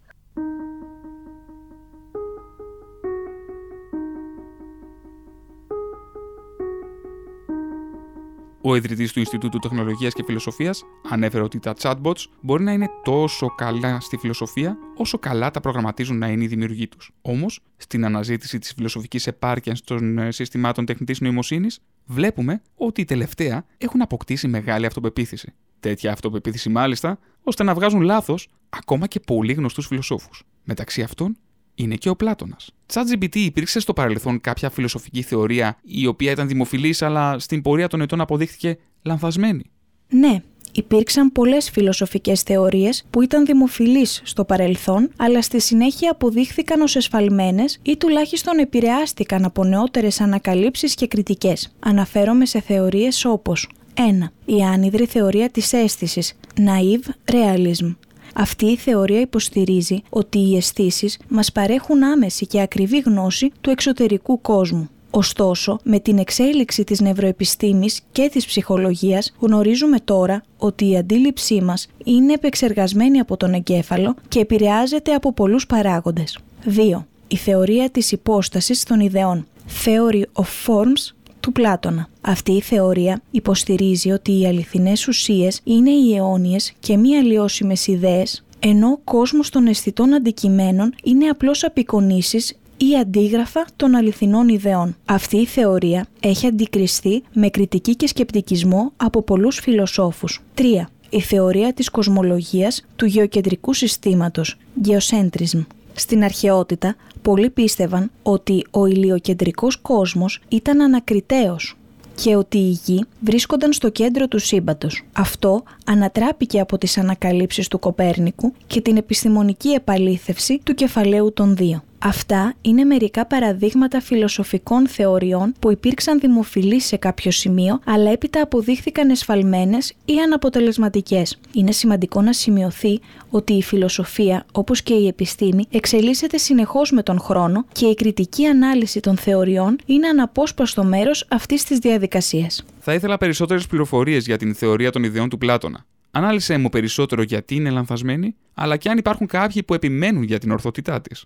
Ο 8.69 8.77
ιδρυτής 8.77 9.13
του 9.13 9.19
Ινστιτούτου 9.19 9.59
Τεχνολογίας 9.59 10.13
και 10.13 10.23
Φιλοσοφίας 10.27 10.85
ανέφερε 11.11 11.43
ότι 11.43 11.59
τα 11.59 11.75
chatbots 11.79 12.25
μπορεί 12.41 12.63
να 12.63 12.73
είναι 12.73 12.91
τόσο 13.05 13.47
καλά 13.47 14.01
στη 14.01 14.17
φιλοσοφία 14.17 14.77
όσο 14.97 15.19
καλά 15.19 15.51
τα 15.51 15.61
προγραμματίζουν 15.61 16.19
να 16.19 16.29
είναι 16.29 16.45
οι 16.45 16.47
δημιουργοί 16.47 16.89
τους. 16.89 17.11
Όμως, 17.23 17.61
στην 17.77 18.05
αναζήτηση 18.05 18.59
της 18.59 18.73
φιλοσοφικής 18.73 19.27
επάρκειας 19.27 19.83
των 19.83 20.19
ε, 20.19 20.31
συστημάτων 20.33 20.87
τεχνητής 20.87 21.21
νοημοσύνης, 21.21 21.81
βλέπουμε 22.05 22.63
ότι 22.75 23.01
οι 23.01 23.05
τελευταία 23.05 23.65
έχουν 23.79 24.03
αποκτήσει 24.03 24.49
μεγάλη 24.49 24.87
αυτοπεποίθηση. 24.87 25.53
Τέτοια 25.81 26.13
αυτοπεποίθηση, 26.13 26.69
μάλιστα, 26.69 27.19
ώστε 27.43 27.63
να 27.63 27.75
βγάζουν 27.75 28.01
λάθος 28.01 28.49
ακόμα 28.69 29.07
και 29.07 29.21
πολύ 29.21 29.53
γνωστούς 29.53 29.87
φιλοσόφους. 29.87 30.43
Μεταξύ 30.65 31.03
αυτών 31.03 31.37
είναι 31.77 31.95
και 31.95 32.09
ο 32.09 32.17
Πλάτονα. 32.17 32.57
ChatGPT 32.93 33.37
υπήρξε 33.37 33.81
στο 33.81 33.93
παρελθόν 33.93 34.41
κάποια 34.41 34.71
φιλοσοφική 34.71 35.23
θεωρία 35.23 35.79
η 35.83 36.07
οποία 36.07 36.31
ήταν 36.31 36.49
δημοφιλής, 36.49 37.03
αλλά 37.03 37.39
στην 37.39 37.63
πορεία 37.63 37.89
των 37.89 38.01
ετών 38.01 38.21
αποδείχθηκε 38.21 38.79
λανθασμένη. 39.03 39.63
Ναι, 40.09 40.43
υπήρξαν 40.73 41.33
πολλές 41.33 41.71
φιλοσοφικές 41.71 42.43
θεωρίες 42.43 43.07
που 43.11 43.23
ήταν 43.23 43.45
δημοφιλείς 43.45 44.21
στο 44.25 44.45
παρελθόν, 44.45 45.11
αλλά 45.17 45.43
στη 45.43 45.61
συνέχεια 45.61 46.11
αποδείχθηκαν 46.11 46.81
ως 46.81 46.97
εσφαλμένες 46.97 47.79
ή 47.83 47.97
τουλάχιστον 47.97 48.59
επηρεάστηκαν 48.59 49.45
από 49.45 49.65
νεότερες 49.65 50.21
ανακαλύψεις 50.21 50.95
και 50.95 51.07
κριτικές. 51.07 51.75
Αναφέρομαι 51.79 52.47
σε 52.47 52.61
θεωρίες 52.61 53.25
όπως 53.25 53.69
1. 53.95 54.01
Η 54.45 54.63
άνυδρη 54.63 55.07
θεωρία 55.07 55.51
της 55.51 55.73
αίσθησης, 55.73 56.39
naive 56.57 57.33
realism. 57.33 57.95
Αυτή 58.39 58.67
η 58.67 58.77
θεωρία 58.77 59.21
υποστηρίζει 59.21 60.03
ότι 60.09 60.39
οι 60.39 60.57
αισθήσεις 60.57 61.19
μας 61.29 61.53
παρέχουν 61.53 62.03
άμεση 62.03 62.47
και 62.47 62.61
ακριβή 62.61 62.99
γνώση 62.99 63.51
του 63.61 63.71
εξωτερικού 63.71 64.41
κόσμου. 64.41 64.89
Ωστόσο, 65.11 65.79
με 65.83 65.99
την 66.01 66.19
εξέλιξη 66.19 66.85
της 66.85 67.01
νευροεπιστήμης 67.01 68.01
και 68.13 68.29
της 68.33 68.47
ψυχολογίας 68.47 69.35
γνωρίζουμε 69.39 69.99
τώρα 70.05 70.43
ότι 70.59 70.91
η 70.91 70.97
αντίληψή 70.97 71.61
μας 71.63 71.89
είναι 72.05 72.33
επεξεργασμένη 72.33 73.19
από 73.19 73.37
τον 73.37 73.55
εγκέφαλο 73.55 74.15
και 74.29 74.41
επηρεάζεται 74.41 75.15
από 75.15 75.33
πολλούς 75.33 75.67
παράγοντες. 75.67 76.39
2. 76.65 77.07
Η 77.29 77.37
θεωρία 77.37 77.91
της 77.91 78.13
υπόστασης 78.13 78.85
των 78.85 79.01
ιδεών. 79.01 79.47
Theory 79.85 80.23
of 80.33 80.45
Forms 80.67 81.16
του 81.47 81.53
Πλάτωνα. 81.53 82.09
Αυτή 82.21 82.53
η 82.53 82.61
θεωρία 82.61 83.23
υποστηρίζει 83.31 84.11
ότι 84.11 84.41
οι 84.41 84.47
αληθινές 84.47 85.09
ουσίες 85.09 85.61
είναι 85.65 85.91
οι 85.91 86.17
αιώνιες 86.17 86.73
και 86.81 86.97
μη 86.97 87.17
αλλοιώσιμες 87.17 87.87
ιδέες, 87.87 88.45
ενώ 88.59 88.89
ο 88.89 88.99
κόσμος 89.05 89.51
των 89.51 89.67
αισθητών 89.67 90.15
αντικειμένων 90.15 90.95
είναι 91.05 91.27
απλώς 91.27 91.65
απεικονίσεις 91.65 92.59
ή 92.77 92.97
αντίγραφα 93.01 93.67
των 93.77 93.95
αληθινών 93.95 94.49
ιδεών. 94.49 94.97
Αυτή 95.05 95.37
η 95.37 95.47
θεωρία 95.47 96.07
έχει 96.21 96.47
αντικριστεί 96.47 97.23
με 97.33 97.49
κριτική 97.49 97.97
και 97.97 98.07
σκεπτικισμό 98.07 98.93
από 98.97 99.23
πολλούς 99.23 99.59
φιλοσόφους. 99.59 100.43
3. 100.55 100.63
Η 101.11 101.21
θεωρία 101.21 101.73
της 101.73 101.91
κοσμολογίας 101.91 102.87
του 102.97 103.07
γεωκεντρικού 103.07 103.73
συστήματος, 103.73 104.59
geocentrism. 104.85 105.67
Στην 105.99 106.25
αρχαιότητα, 106.25 106.95
πολλοί 107.23 107.51
πίστευαν 107.51 108.11
ότι 108.23 108.67
ο 108.71 108.87
ηλιοκεντρικός 108.87 109.77
κόσμος 109.77 110.41
ήταν 110.49 110.81
ανακριτέος 110.81 111.77
και 112.15 112.37
ότι 112.37 112.59
οι 112.59 112.79
γη 112.85 113.05
βρίσκονταν 113.21 113.73
στο 113.73 113.91
κέντρο 113.91 114.29
του 114.29 114.39
σύμπαντος. 114.39 115.03
Αυτό 115.13 115.63
ανατράπηκε 115.87 116.61
από 116.61 116.79
τις 116.79 116.99
ανακαλύψεις 116.99 117.69
του 117.69 117.79
Κοπέρνικου 117.79 118.53
και 118.67 118.81
την 118.81 118.97
επιστημονική 118.97 119.69
επαλήθευση 119.69 120.61
του 120.65 120.75
κεφαλαίου 120.75 121.33
των 121.33 121.57
δύο. 121.57 121.83
Αυτά 121.99 122.55
είναι 122.61 122.85
μερικά 122.85 123.27
παραδείγματα 123.27 124.01
φιλοσοφικών 124.01 124.89
θεωριών 124.89 125.55
που 125.59 125.71
υπήρξαν 125.71 126.21
δημοφιλείς 126.21 126.85
σε 126.85 126.97
κάποιο 126.97 127.31
σημείο, 127.31 127.81
αλλά 127.85 128.11
έπειτα 128.11 128.43
αποδείχθηκαν 128.43 129.11
εσφαλμένες 129.11 129.95
ή 130.05 130.15
αναποτελεσματικές. 130.25 131.39
Είναι 131.53 131.73
σημαντικό 131.73 132.23
να 132.23 132.33
σημειωθεί 132.33 133.01
ότι 133.31 133.53
η 133.53 133.63
φιλοσοφία, 133.63 134.47
όπως 134.53 134.83
και 134.83 134.95
η 134.95 135.07
επιστήμη, 135.07 135.67
εξελίσσεται 135.71 136.39
συνεχώς 136.39 136.91
με 136.91 137.03
τον 137.03 137.21
χρόνο 137.21 137.65
και 137.73 137.87
η 137.87 137.95
κριτική 137.95 138.47
ανάλυση 138.47 139.01
των 139.01 139.17
θεωριών 139.17 139.79
είναι 139.87 140.07
αναπόσπαστο 140.07 140.85
μέρος 140.85 141.27
αυτής 141.31 141.65
της 141.65 141.79
διαδικασίας. 141.79 142.65
Θα 142.81 142.95
ήθελα 142.95 143.19
περισσότερες 143.19 143.67
πληροφορίες 143.67 144.27
για 144.27 144.37
την 144.37 144.55
θεωρία 144.55 144.91
των 144.91 145.03
ιδεών 145.03 145.29
του 145.29 145.39
Πλάτωνα. 145.39 145.85
Ανάλυσε 146.11 146.59
μου 146.59 146.69
περισσότερο 146.69 147.23
γιατί 147.23 147.55
είναι 147.55 147.71
λανθασμένη, 147.71 148.35
αλλά 148.55 148.77
και 148.77 148.89
αν 148.89 148.99
υπάρχουν 148.99 149.27
κάποιοι 149.27 149.63
που 149.63 149.75
επιμένουν 149.75 150.23
για 150.23 150.39
την 150.39 150.51
ορθότητά 150.51 151.01
της. 151.01 151.25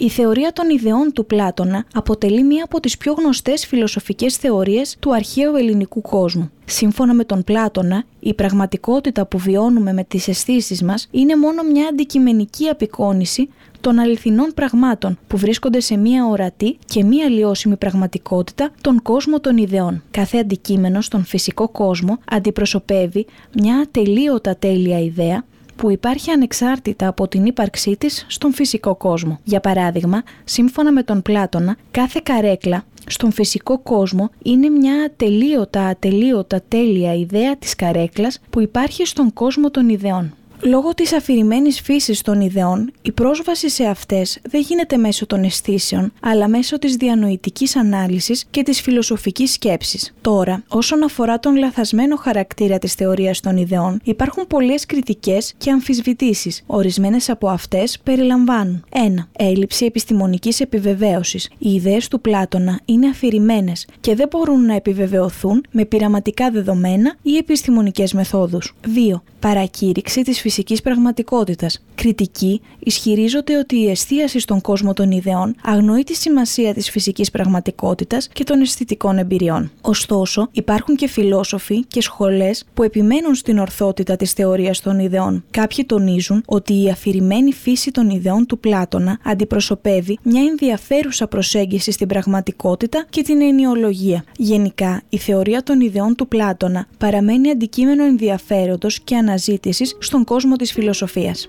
Η 0.00 0.08
θεωρία 0.08 0.52
των 0.52 0.70
ιδεών 0.70 1.12
του 1.12 1.26
Πλάτωνα 1.26 1.84
αποτελεί 1.94 2.42
μία 2.42 2.64
από 2.64 2.80
τις 2.80 2.96
πιο 2.98 3.12
γνωστές 3.12 3.66
φιλοσοφικές 3.66 4.36
θεωρίες 4.36 4.96
του 5.00 5.14
αρχαίου 5.14 5.56
ελληνικού 5.56 6.00
κόσμου. 6.00 6.50
Σύμφωνα 6.64 7.14
με 7.14 7.24
τον 7.24 7.44
Πλάτωνα, 7.44 8.04
η 8.20 8.34
πραγματικότητα 8.34 9.26
που 9.26 9.38
βιώνουμε 9.38 9.92
με 9.92 10.04
τις 10.04 10.28
αισθήσεις 10.28 10.82
μας 10.82 11.08
είναι 11.10 11.36
μόνο 11.36 11.62
μια 11.62 11.88
αντικειμενική 11.88 12.68
απεικόνηση 12.68 13.48
των 13.80 13.98
αληθινών 13.98 14.52
πραγμάτων 14.54 15.18
που 15.26 15.36
βρίσκονται 15.36 15.80
σε 15.80 15.96
μία 15.96 16.26
ορατή 16.26 16.78
και 16.86 17.04
μία 17.04 17.28
λιώσιμη 17.28 17.76
πραγματικότητα 17.76 18.70
τον 18.80 19.02
κόσμο 19.02 19.40
των 19.40 19.56
ιδεών. 19.56 20.02
Κάθε 20.10 20.38
αντικείμενο 20.38 21.00
στον 21.00 21.24
φυσικό 21.24 21.68
κόσμο 21.68 22.18
αντιπροσωπεύει 22.30 23.26
μια 23.54 23.76
ατελείωτα 23.76 24.56
τέλεια 24.56 24.98
ιδέα 24.98 25.44
που 25.78 25.90
υπάρχει 25.90 26.30
ανεξάρτητα 26.30 27.08
από 27.08 27.28
την 27.28 27.46
ύπαρξή 27.46 27.96
της 27.96 28.26
στον 28.28 28.52
φυσικό 28.52 28.94
κόσμο. 28.94 29.40
Για 29.44 29.60
παράδειγμα, 29.60 30.22
σύμφωνα 30.44 30.92
με 30.92 31.02
τον 31.02 31.22
Πλάτωνα, 31.22 31.76
κάθε 31.90 32.20
καρέκλα 32.22 32.84
στον 33.06 33.32
φυσικό 33.32 33.78
κόσμο 33.78 34.30
είναι 34.42 34.68
μια 34.68 35.02
ατελείωτα 35.04 35.86
ατελείωτα 35.86 36.60
τέλεια 36.68 37.14
ιδέα 37.14 37.56
της 37.56 37.74
καρέκλας 37.74 38.40
που 38.50 38.60
υπάρχει 38.60 39.06
στον 39.06 39.32
κόσμο 39.32 39.70
των 39.70 39.88
ιδεών. 39.88 40.32
Λόγω 40.62 40.94
της 40.94 41.12
αφηρημένης 41.12 41.80
φύσης 41.80 42.22
των 42.22 42.40
ιδεών, 42.40 42.92
η 43.02 43.12
πρόσβαση 43.12 43.70
σε 43.70 43.84
αυτές 43.84 44.38
δεν 44.50 44.60
γίνεται 44.60 44.96
μέσω 44.96 45.26
των 45.26 45.44
αισθήσεων, 45.44 46.12
αλλά 46.20 46.48
μέσω 46.48 46.78
της 46.78 46.96
διανοητικής 46.96 47.76
ανάλυσης 47.76 48.44
και 48.50 48.62
της 48.62 48.80
φιλοσοφικής 48.80 49.52
σκέψης. 49.52 50.14
Τώρα, 50.20 50.64
όσον 50.68 51.02
αφορά 51.02 51.38
τον 51.38 51.56
λαθασμένο 51.56 52.16
χαρακτήρα 52.16 52.78
της 52.78 52.94
θεωρίας 52.94 53.40
των 53.40 53.56
ιδεών, 53.56 54.00
υπάρχουν 54.04 54.46
πολλές 54.46 54.86
κριτικές 54.86 55.54
και 55.58 55.70
αμφισβητήσεις. 55.70 56.62
Ορισμένες 56.66 57.30
από 57.30 57.48
αυτές 57.48 57.98
περιλαμβάνουν 58.02 58.84
1. 58.90 59.28
Έλλειψη 59.38 59.84
επιστημονικής 59.84 60.60
επιβεβαίωσης. 60.60 61.50
Οι 61.58 61.72
ιδέες 61.72 62.08
του 62.08 62.20
Πλάτωνα 62.20 62.80
είναι 62.84 63.08
αφηρημένες 63.08 63.86
και 64.00 64.14
δεν 64.14 64.28
μπορούν 64.30 64.66
να 64.66 64.74
επιβεβαιωθούν 64.74 65.64
με 65.70 65.84
πειραματικά 65.84 66.50
δεδομένα 66.50 67.16
ή 67.22 67.36
επιστημονικές 67.36 68.12
μεθόδους. 68.12 68.74
2. 68.86 69.22
Παρακήρυξη 69.40 70.22
της 70.22 70.40
φυσικής 70.48 70.82
πραγματικότητας. 70.82 71.84
Κριτικοί 71.94 72.60
ισχυρίζονται 72.78 73.58
ότι 73.58 73.76
η 73.76 73.90
εστίαση 73.90 74.38
στον 74.38 74.60
κόσμο 74.60 74.92
των 74.92 75.10
ιδεών 75.10 75.54
αγνοεί 75.62 76.02
τη 76.02 76.14
σημασία 76.14 76.74
της 76.74 76.90
φυσικής 76.90 77.30
πραγματικότητας 77.30 78.28
και 78.32 78.44
των 78.44 78.60
αισθητικών 78.60 79.18
εμπειριών. 79.18 79.70
Ωστόσο, 79.80 80.48
υπάρχουν 80.52 80.96
και 80.96 81.08
φιλόσοφοι 81.08 81.84
και 81.84 82.02
σχολές 82.02 82.64
που 82.74 82.82
επιμένουν 82.82 83.34
στην 83.34 83.58
ορθότητα 83.58 84.16
της 84.16 84.32
θεωρίας 84.32 84.80
των 84.80 84.98
ιδεών. 84.98 85.44
Κάποιοι 85.50 85.84
τονίζουν 85.84 86.42
ότι 86.46 86.82
η 86.82 86.90
αφηρημένη 86.90 87.52
φύση 87.52 87.90
των 87.90 88.10
ιδεών 88.10 88.46
του 88.46 88.58
Πλάτωνα 88.58 89.18
αντιπροσωπεύει 89.24 90.18
μια 90.22 90.42
ενδιαφέρουσα 90.42 91.26
προσέγγιση 91.26 91.90
στην 91.90 92.08
πραγματικότητα 92.08 93.06
και 93.10 93.22
την 93.22 93.42
ενιολογία. 93.42 94.24
Γενικά, 94.36 95.02
η 95.08 95.16
θεωρία 95.16 95.62
των 95.62 95.80
ιδεών 95.80 96.14
του 96.14 96.28
Πλάτωνα 96.28 96.86
παραμένει 96.98 97.50
αντικείμενο 97.50 98.04
ενδιαφέροντος 98.04 99.00
και 99.00 99.16
αναζήτησης 99.16 99.96
στον 99.98 100.24
κόσμο 100.24 100.36
της 100.56 100.72
φιλοσοφίας. 100.72 101.48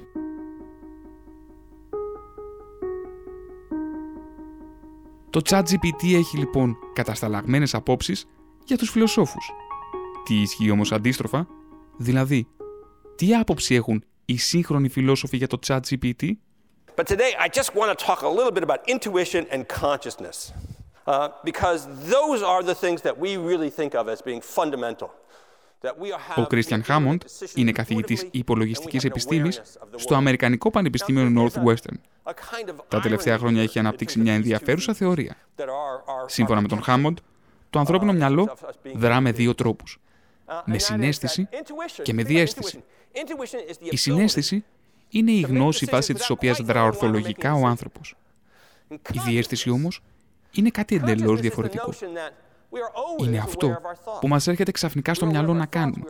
Το 5.30 5.42
ChatGPT 5.50 6.14
έχει 6.14 6.38
λοιπόν 6.38 6.78
κατασταλαγμένες 6.94 7.74
απόψεις 7.74 8.26
για 8.66 8.78
τους 8.78 8.90
φιλοσόφους. 8.90 9.52
Τι 10.24 10.42
ισχύει 10.42 10.72
όμως 10.72 10.92
αντίστροφα, 10.92 11.48
δηλαδή, 11.98 12.48
τι 13.16 13.36
άποψη 13.36 13.76
έχουν 13.76 14.04
οι 14.26 14.38
σύγχρονοι 14.38 14.90
φιλόσοφοι 14.90 15.38
για 15.38 15.48
το 15.48 15.60
ChatGPT? 15.68 16.32
But 16.96 17.08
today 17.08 17.34
I 17.46 17.48
just 17.60 17.70
want 17.76 17.90
to 17.98 18.06
talk 18.06 18.22
a 18.24 18.30
little 18.38 18.52
bit 18.52 18.64
about 18.64 18.82
intuition 18.88 19.46
and 19.54 19.62
consciousness. 19.82 20.38
Uh, 21.08 21.30
because 21.44 21.88
those 22.16 22.44
are 22.44 22.62
the 22.62 22.76
things 22.76 23.02
that 23.02 23.18
we 23.18 23.32
really 23.50 23.72
think 23.80 23.92
of 23.96 24.08
as 24.14 24.22
being 24.22 24.42
fundamental. 24.58 25.10
Ο 26.36 26.48
Κρίστιαν 26.48 26.84
Χάμοντ 26.84 27.22
είναι 27.56 27.72
καθηγητής 27.72 28.28
υπολογιστικής 28.32 29.04
επιστήμης 29.04 29.62
στο 29.96 30.16
Αμερικανικό 30.16 30.70
Πανεπιστήμιο 30.70 31.50
Northwestern. 31.54 31.96
Τα 32.88 33.00
τελευταία 33.00 33.38
χρόνια 33.38 33.62
έχει 33.62 33.80
αναπτύξει 33.80 34.20
μια 34.20 34.34
ενδιαφέρουσα 34.34 34.94
θεωρία. 34.94 35.36
Σύμφωνα 36.26 36.62
με 36.62 36.68
τον 36.68 36.84
Χάμοντ, 36.84 37.18
το 37.70 37.80
ανθρώπινο 37.80 38.14
μυαλό 38.14 38.58
δρά 38.96 39.20
με 39.22 39.32
δύο 39.32 39.56
τρόπους. 39.56 40.00
Με 40.66 40.78
συνέστηση 40.78 41.50
και 42.02 42.14
με 42.14 42.24
διέστηση. 42.24 42.84
Η 43.90 43.98
συνέστηση 43.98 44.66
είναι 45.10 45.32
η 45.32 45.42
γνώση 45.42 45.86
βάσει 45.86 46.14
της 46.14 46.30
οποίας 46.30 46.62
δρά 46.62 46.84
ορθολογικά 46.84 47.54
ο 47.54 47.66
άνθρωπος. 47.66 48.16
Η 48.90 49.20
διέστηση 49.26 49.70
όμως 49.70 50.02
είναι 50.52 50.70
κάτι 50.70 50.96
εντελώς 50.96 51.40
διαφορετικό. 51.40 51.94
Είναι 53.18 53.38
αυτό 53.38 53.82
που 54.20 54.28
μας 54.28 54.48
έρχεται 54.48 54.72
ξαφνικά 54.72 55.14
στο 55.14 55.26
μυαλό 55.26 55.54
να 55.54 55.66
κάνουμε, 55.66 56.04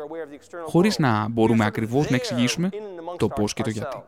χωρίς 0.65 0.99
να 0.99 1.27
μπορούμε 1.29 1.65
ακριβώς 1.65 2.09
να 2.09 2.15
εξηγήσουμε 2.15 2.69
το 3.17 3.27
πώς 3.27 3.53
και 3.53 3.63
το 3.63 3.69
γιατί. 3.69 4.03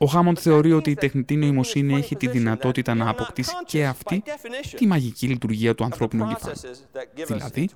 Ο 0.00 0.06
Χάμοντ 0.06 0.36
θεωρεί 0.40 0.72
ότι 0.72 0.90
η 0.90 0.94
τεχνητή 0.94 1.36
νοημοσύνη 1.36 1.94
έχει 1.94 2.16
τη 2.16 2.28
δυνατότητα 2.28 2.94
να 2.94 3.10
αποκτήσει 3.10 3.52
και 3.64 3.86
αυτή 3.86 4.22
τη 4.76 4.86
μαγική 4.86 5.26
λειτουργία 5.26 5.74
του 5.74 5.84
ανθρώπινου 5.84 6.22
εγκεφάλου, 6.22 6.56
δηλαδή 7.26 7.68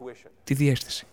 τη 0.44 0.54
διέστηση. 0.54 1.06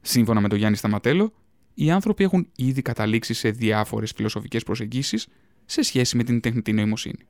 Σύμφωνα 0.00 0.40
με 0.40 0.48
τον 0.48 0.58
Γιάννη 0.58 0.76
Σταματέλο, 0.76 1.32
οι 1.74 1.90
άνθρωποι 1.90 2.24
έχουν 2.24 2.50
ήδη 2.56 2.82
καταλήξει 2.82 3.34
σε 3.34 3.50
διάφορες 3.50 4.12
φιλοσοφικές 4.16 4.62
προσεγγίσεις 4.62 5.28
σε 5.66 5.82
σχέση 5.82 6.16
με 6.16 6.24
την 6.24 6.40
τεχνητή 6.40 6.72
νοημοσύνη. 6.72 7.26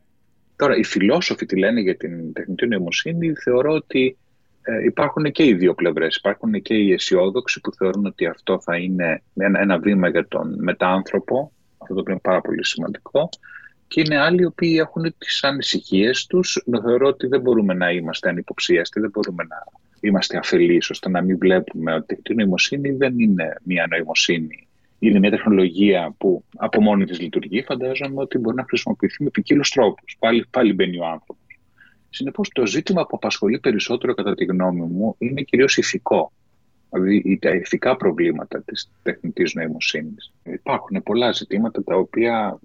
Τώρα, 0.56 0.76
οι 0.76 0.84
φιλόσοφοι 0.84 1.46
τι 1.46 1.58
λένε 1.58 1.80
για 1.80 1.96
την 1.96 2.32
τεχνητή 2.32 2.66
νοημοσύνη, 2.66 3.32
θεωρώ 3.34 3.72
ότι 3.72 4.16
ε, 4.62 4.84
υπάρχουν 4.84 5.32
και 5.32 5.44
οι 5.44 5.54
δύο 5.54 5.74
πλευρές. 5.74 6.16
Υπάρχουν 6.16 6.62
και 6.62 6.74
οι 6.74 6.92
αισιόδοξοι 6.92 7.60
που 7.60 7.72
θεωρούν 7.72 8.06
ότι 8.06 8.26
αυτό 8.26 8.60
θα 8.60 8.76
είναι 8.76 9.22
ένα, 9.36 9.60
ένα 9.60 9.78
βήμα 9.78 10.08
για 10.08 10.28
τον 10.28 10.56
μετάνθρωπο, 10.58 11.52
αυτό 11.78 11.94
το 11.94 12.00
οποίο 12.00 12.12
είναι 12.12 12.22
πάρα 12.22 12.40
πολύ 12.40 12.64
σημαντικό, 12.64 13.28
και 13.88 14.00
είναι 14.00 14.18
άλλοι 14.18 14.42
οι 14.42 14.44
οποίοι 14.44 14.76
έχουν 14.80 15.14
τις 15.18 15.44
ανησυχίες 15.44 16.26
τους. 16.26 16.62
Θεωρώ 16.82 17.06
ότι 17.06 17.26
δεν 17.26 17.40
μπορούμε 17.40 17.74
να 17.74 17.90
είμαστε 17.90 18.28
ανυποψίαστοι, 18.28 19.00
δεν 19.00 19.10
μπορούμε 19.10 19.44
να 19.48 19.56
είμαστε 20.00 20.38
αφελείς, 20.38 20.90
ώστε 20.90 21.08
να 21.08 21.22
μην 21.22 21.38
βλέπουμε 21.38 21.94
ότι 21.94 22.02
η 22.02 22.06
τεχνητή 22.06 22.34
νοημοσύνη 22.34 22.90
δεν 22.90 23.18
είναι 23.18 23.56
μια 23.62 23.86
νοημοσύνη 23.90 24.65
είναι 24.98 25.18
μια 25.18 25.30
τεχνολογία 25.30 26.14
που 26.18 26.44
από 26.56 26.80
μόνη 26.80 27.04
της 27.04 27.20
λειτουργεί, 27.20 27.62
φαντάζομαι 27.62 28.20
ότι 28.20 28.38
μπορεί 28.38 28.56
να 28.56 28.64
χρησιμοποιηθεί 28.64 29.22
με 29.22 29.30
ποικίλους 29.30 29.70
τρόπους. 29.70 30.16
Πάλι, 30.18 30.46
πάλι 30.50 30.72
μπαίνει 30.72 30.98
ο 30.98 31.06
άνθρωπος. 31.06 31.58
Συνεπώς, 32.10 32.48
το 32.48 32.66
ζήτημα 32.66 33.06
που 33.06 33.16
απασχολεί 33.16 33.58
περισσότερο, 33.58 34.14
κατά 34.14 34.34
τη 34.34 34.44
γνώμη 34.44 34.80
μου, 34.80 35.14
είναι 35.18 35.42
κυρίως 35.42 35.76
ηθικό. 35.76 36.32
Δηλαδή, 36.90 37.38
τα 37.38 37.50
ηθικά 37.50 37.96
προβλήματα 37.96 38.62
της 38.62 38.90
τεχνητής 39.02 39.54
νοημοσύνης. 39.54 40.32
Υπάρχουν 40.42 41.02
πολλά 41.02 41.32
ζητήματα 41.32 41.84
τα 41.84 41.96
οποία 41.96 42.58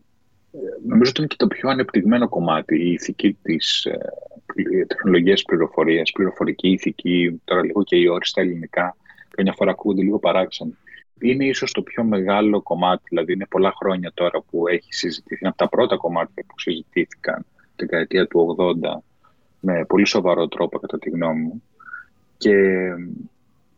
ε, 0.52 0.58
νομίζω 0.88 1.10
ότι 1.10 1.20
είναι 1.20 1.28
και 1.28 1.36
το 1.38 1.48
πιο 1.48 1.70
ανεπτυγμένο 1.70 2.30
κομμάτι, 2.30 2.76
η 2.76 2.92
ηθική 2.92 3.38
της 3.42 3.86
ε, 3.86 4.86
τεχνολογίας 4.88 5.42
πληροφορίας, 5.42 6.12
πληροφορική 6.12 6.70
ηθική, 6.70 7.42
τώρα 7.44 7.64
λίγο 7.64 7.84
και 7.84 7.96
οι 7.96 8.08
όροι 8.08 8.26
στα 8.26 8.42
ελληνικά, 8.42 8.96
καμιά 9.30 9.54
φορά 9.54 9.72
ακούγονται 9.72 10.02
λίγο 10.02 10.20
παράξενοι 10.20 10.78
είναι 11.22 11.46
ίσως 11.46 11.72
το 11.72 11.82
πιο 11.82 12.04
μεγάλο 12.04 12.62
κομμάτι, 12.62 13.04
δηλαδή 13.10 13.34
είναι 13.34 13.46
πολλά 13.46 13.74
χρόνια 13.76 14.12
τώρα 14.14 14.42
που 14.42 14.68
έχει 14.68 14.94
συζητηθεί, 14.94 15.38
είναι 15.40 15.50
από 15.50 15.58
τα 15.58 15.70
πρώτα 15.70 15.98
κομμάτια 15.98 16.44
που 16.48 16.60
συζητήθηκαν 16.60 17.46
την 17.76 17.88
δεκαετία 17.88 18.28
του 18.28 18.56
80 18.60 18.98
με 19.60 19.86
πολύ 19.86 20.08
σοβαρό 20.08 20.48
τρόπο 20.48 20.80
κατά 20.80 21.00
τη 21.00 21.10
γνώμη 21.10 21.42
μου 21.42 21.64
και 22.38 22.56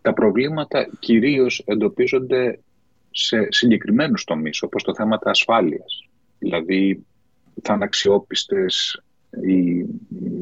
τα 0.01 0.13
προβλήματα 0.13 0.89
κυρίως 0.99 1.63
εντοπίζονται 1.65 2.59
σε 3.11 3.47
συγκεκριμένους 3.49 4.23
τομείς 4.23 4.61
όπως 4.61 4.83
το 4.83 4.95
θέμα 4.95 5.17
της 5.17 5.31
ασφάλειας. 5.31 6.07
Δηλαδή 6.39 7.05
θα 7.61 7.73
είναι 7.73 7.83
αξιόπιστες 7.83 9.03
οι 9.41 9.85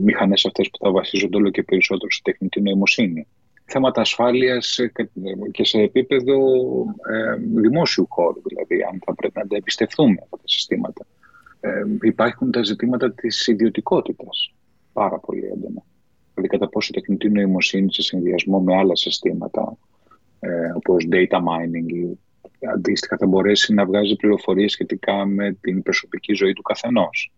μηχανές 0.03 0.45
αυτές 0.45 0.69
που 0.69 0.77
θα 0.85 0.91
βασίζονται 0.91 1.37
όλο 1.37 1.49
και 1.49 1.63
περισσότερο 1.63 2.11
στη 2.11 2.21
τεχνητή 2.31 2.61
νοημοσύνη 2.61 3.27
θέματα 3.71 4.01
ασφάλειας 4.01 4.79
και 5.51 5.63
σε 5.63 5.77
επίπεδο 5.77 6.37
ε, 7.09 7.35
δημόσιου 7.61 8.07
χώρου, 8.09 8.41
δηλαδή 8.43 8.83
αν 8.91 9.01
θα 9.05 9.15
πρέπει 9.15 9.39
να 9.39 9.47
τα 9.47 9.55
εμπιστευτούμε 9.55 10.17
αυτά 10.23 10.37
τα 10.37 10.43
συστήματα. 10.45 11.05
Ε, 11.59 11.83
υπάρχουν 12.01 12.51
τα 12.51 12.63
ζητήματα 12.63 13.13
της 13.13 13.47
ιδιωτικότητας, 13.47 14.53
πάρα 14.93 15.19
πολύ 15.19 15.45
έντονα. 15.45 15.83
Δηλαδή 16.33 16.57
κατά 16.57 16.69
πόσο 16.69 16.89
η 16.91 16.99
τεχνητή 16.99 17.29
νοημοσύνη 17.29 17.93
σε 17.93 18.01
συνδυασμό 18.01 18.59
με 18.59 18.75
άλλα 18.75 18.95
συστήματα, 18.95 19.77
ε, 20.39 20.49
όπως 20.75 21.07
data 21.11 21.37
mining, 21.37 22.13
αντίστοιχα 22.73 23.17
θα 23.17 23.27
μπορέσει 23.27 23.73
να 23.73 23.85
βγάζει 23.85 24.15
πληροφορίες 24.15 24.71
σχετικά 24.71 25.25
με 25.25 25.57
την 25.61 25.81
προσωπική 25.81 26.33
ζωή 26.33 26.53
του 26.53 26.61
καθενός. 26.61 27.31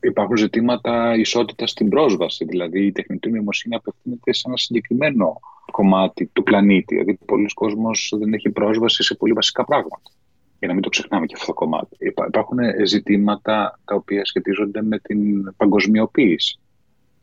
Υπάρχουν 0.00 0.36
ζητήματα 0.36 1.14
ισότητας 1.16 1.70
στην 1.70 1.88
πρόσβαση, 1.88 2.44
δηλαδή 2.44 2.86
η 2.86 2.92
τεχνητή 2.92 3.30
νοημοσύνη 3.30 3.74
απευθύνεται 3.74 4.32
σε 4.32 4.42
ένα 4.46 4.56
συγκεκριμένο 4.56 5.40
κομμάτι 5.70 6.30
του 6.32 6.42
πλανήτη. 6.42 6.94
Δηλαδή, 6.94 7.18
πολλοί 7.26 7.48
κόσμος 7.54 8.12
δεν 8.18 8.32
έχει 8.32 8.50
πρόσβαση 8.50 9.02
σε 9.02 9.14
πολύ 9.14 9.32
βασικά 9.32 9.64
πράγματα. 9.64 10.10
Για 10.58 10.68
να 10.68 10.74
μην 10.74 10.82
το 10.82 10.88
ξεχνάμε 10.88 11.26
και 11.26 11.34
αυτό 11.34 11.46
το 11.46 11.52
κομμάτι. 11.52 11.96
Υπάρχουν 11.98 12.58
ζητήματα 12.84 13.78
τα 13.84 13.94
οποία 13.94 14.24
σχετίζονται 14.24 14.82
με 14.82 14.98
την 14.98 15.54
παγκοσμιοποίηση 15.56 16.58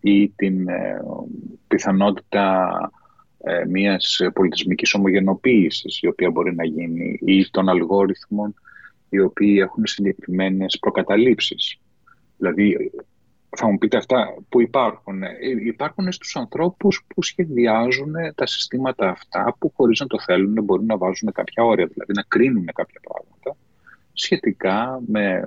ή 0.01 0.29
την 0.29 0.67
ε, 0.67 1.01
πιθανότητα 1.67 2.71
ε, 3.37 3.65
μιας 3.65 4.19
πολιτισμικής 4.33 4.93
ομογενοποίησης 4.93 6.01
η 6.01 6.07
οποία 6.07 6.29
μπορεί 6.29 6.55
να 6.55 6.65
γίνει 6.65 7.19
ή 7.21 7.49
των 7.51 7.69
αλγόριθμων 7.69 8.53
οι 9.09 9.19
οποίοι 9.19 9.57
έχουν 9.61 9.85
συγκεκριμένες 9.85 10.77
προκαταλήψεις. 10.79 11.79
Δηλαδή 12.37 12.91
θα 13.49 13.67
μου 13.67 13.77
πείτε 13.77 13.97
αυτά 13.97 14.33
που 14.49 14.61
υπάρχουν. 14.61 15.23
Ε, 15.23 15.29
υπάρχουν 15.65 16.11
στους 16.11 16.35
ανθρώπους 16.35 17.03
που 17.07 17.23
σχεδιάζουν 17.23 18.13
τα 18.35 18.45
συστήματα 18.45 19.09
αυτά 19.09 19.55
που 19.59 19.71
χωρίς 19.75 19.99
να 19.99 20.07
το 20.07 20.19
θέλουν 20.19 20.63
μπορούν 20.63 20.85
να 20.85 20.97
βάζουν 20.97 21.31
κάποια 21.31 21.63
όρια, 21.63 21.85
δηλαδή 21.85 22.13
να 22.13 22.21
κρίνουν 22.27 22.65
κάποια 22.73 22.99
πράγματα 22.99 23.59
σχετικά 24.13 25.01
με 25.07 25.43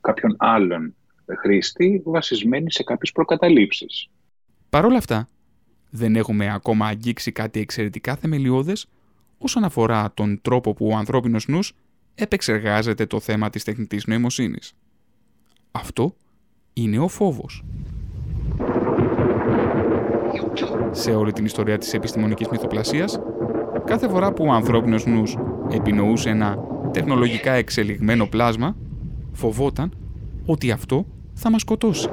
κάποιον 0.00 0.36
άλλον 0.38 0.94
χρήστη 1.38 2.02
βασισμένοι 2.04 2.72
σε 2.72 2.82
κάποιες 2.82 3.12
προκαταλήψεις. 3.12 4.08
Παρ' 4.70 4.84
όλα 4.84 4.96
αυτά, 4.96 5.28
δεν 5.90 6.16
έχουμε 6.16 6.52
ακόμα 6.52 6.86
αγγίξει 6.86 7.32
κάτι 7.32 7.60
εξαιρετικά 7.60 8.16
θεμελιώδες 8.16 8.86
όσον 9.38 9.64
αφορά 9.64 10.12
τον 10.14 10.40
τρόπο 10.42 10.74
που 10.74 10.86
ο 10.88 10.96
ανθρώπινος 10.96 11.48
νους 11.48 11.74
επεξεργάζεται 12.14 13.06
το 13.06 13.20
θέμα 13.20 13.50
της 13.50 13.64
τεχνητής 13.64 14.06
νοημοσύνης. 14.06 14.72
Αυτό 15.70 16.14
είναι 16.80 16.98
ο 16.98 17.08
φόβος. 17.08 17.64
Σε 20.90 21.10
όλη 21.10 21.32
την 21.32 21.44
ιστορία 21.44 21.78
της 21.78 21.94
επιστημονικής 21.94 22.48
μυθοπλασίας, 22.48 23.20
κάθε 23.84 24.08
φορά 24.08 24.32
που 24.32 24.44
ο 24.44 24.52
ανθρώπινος 24.52 25.06
νους 25.06 25.36
επινοούσε 25.70 26.28
ένα 26.28 26.58
τεχνολογικά 26.92 27.52
εξελιγμένο 27.52 28.26
πλάσμα, 28.26 28.76
φοβόταν 29.32 29.92
ότι 30.46 30.70
αυτό 30.70 31.06
θα 31.34 31.50
μας 31.50 31.60
σκοτώσει. 31.60 32.08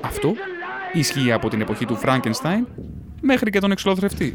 Αυτό 0.00 0.32
ισχύει 0.92 1.32
από 1.32 1.48
την 1.48 1.60
εποχή 1.60 1.84
του 1.84 1.96
Φράγκενστάιν 1.96 2.66
μέχρι 3.20 3.50
και 3.50 3.58
τον 3.58 3.70
εξολοθρευτή. 3.70 4.32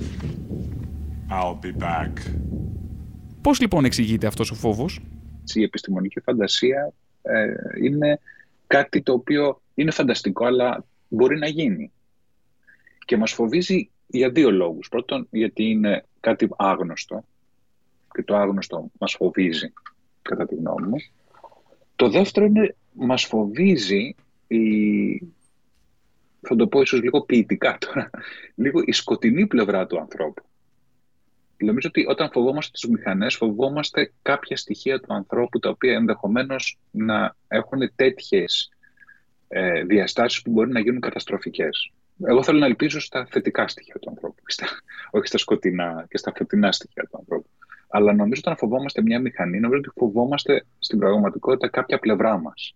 I'll 1.31 1.59
be 1.65 1.83
back. 1.83 2.48
Πώς 3.41 3.60
λοιπόν 3.60 3.86
εξηγείται 3.86 4.28
αυτός 4.28 4.52
ο 4.52 4.56
φόβος; 4.56 5.02
Η 5.54 5.63
επιστημονική 5.63 6.19
φαντασία 6.19 6.93
ε, 7.21 7.54
είναι 7.84 8.19
κάτι 8.67 9.02
το 9.02 9.13
οποίο 9.13 9.62
είναι 9.75 9.91
φανταστικό 9.91 10.45
αλλά 10.45 10.86
μπορεί 11.08 11.38
να 11.38 11.47
γίνει. 11.47 11.91
Και 13.06 13.17
μας 13.17 13.32
φοβίζει 13.32 13.89
για 14.08 14.30
δύο 14.30 14.52
λόγους. 14.52 14.89
Πρώτον, 14.89 15.28
γιατί 15.32 15.63
είναι 15.63 16.06
κάτι 16.19 16.49
άγνωστο 16.58 17.23
και 18.13 18.23
το 18.23 18.36
άγνωστο 18.36 18.91
μας 18.99 19.13
φοβίζει, 19.13 19.73
κατά 20.21 20.45
τη 20.45 20.56
γνώμη 20.56 20.88
μου. 20.88 20.97
Το 21.95 22.10
δεύτερο 22.10 22.45
είναι, 22.45 22.75
μας 22.93 23.25
φοβίζει 23.25 24.15
η, 24.47 24.60
θα 26.41 26.56
το 26.56 26.67
πω 26.67 26.82
ίσως 26.82 27.02
λίγο 27.02 27.21
ποιητικά 27.21 27.78
τώρα, 27.80 28.10
λίγο 28.63 28.82
η 28.86 28.91
σκοτεινή 28.91 29.47
πλευρά 29.47 29.88
του 29.88 29.99
ανθρώπου. 29.99 30.43
Νομίζω 31.65 31.88
ότι 31.88 32.06
όταν 32.08 32.30
φοβόμαστε 32.32 32.72
τις 32.74 32.89
μηχανές, 32.89 33.36
φοβόμαστε 33.36 34.12
κάποια 34.22 34.58
στοιχεία 34.58 35.00
του 35.00 35.13
ανθρώπου, 35.13 35.60
τα 35.60 35.69
οποία 35.69 35.93
ενδεχομένως 35.93 36.80
να 36.91 37.36
έχουν 37.48 37.91
τέτοιες 37.95 38.69
ε, 39.48 39.84
διαστάσεις 39.84 40.41
που 40.41 40.52
μπορεί 40.52 40.72
να 40.72 40.80
γίνουν 40.80 41.00
καταστροφικές. 41.00 41.91
Εγώ 42.26 42.43
θέλω 42.43 42.60
να 42.60 42.65
ελπίζω 42.65 43.00
στα 43.00 43.28
θετικά 43.32 43.67
στοιχεία 43.67 43.95
του 44.02 44.10
ανθρώπου, 44.10 44.43
όχι 45.12 45.28
στα 45.28 45.38
σκοτεινά 45.38 46.06
και 46.10 46.17
στα 46.17 46.34
φωτεινά 46.36 46.72
στοιχεία 46.72 47.08
του 47.12 47.17
ανθρώπου. 47.17 47.50
Αλλά 47.89 48.13
νομίζω 48.13 48.41
όταν 48.45 48.58
φοβόμαστε 48.58 49.02
μια 49.02 49.19
μηχανή, 49.19 49.60
νομίζω 49.60 49.82
ότι 49.86 50.00
φοβόμαστε 50.00 50.65
στην 50.80 51.00
πραγματικότητα 51.00 51.67
κάποια 51.69 52.00
πλευρά 52.00 52.38
μας. 52.38 52.76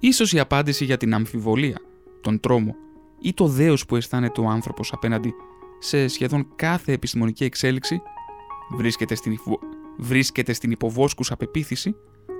Ίσως 0.00 0.32
η 0.32 0.38
απάντηση 0.38 0.84
για 0.84 0.96
την 0.96 1.14
αμφιβολία, 1.14 1.80
τον 2.20 2.40
τρόμο 2.40 2.76
ή 3.18 3.34
το 3.34 3.46
δέος 3.46 3.86
που 3.86 3.96
αισθάνεται 3.96 4.40
ο 4.40 4.48
άνθρωπος 4.48 4.92
απέναντι 4.92 5.34
σε 5.78 6.08
σχεδόν 6.08 6.48
κάθε 6.56 6.92
επιστημονική 6.92 7.44
εξέλιξη 7.44 8.02
βρίσκεται 8.70 9.14
στην, 9.14 9.32
υφο... 9.32 9.58
βρίσκεται 9.98 10.52
στην 10.52 10.70
υποβόσκουσα 10.70 11.36
πεποίθηση 11.36 11.94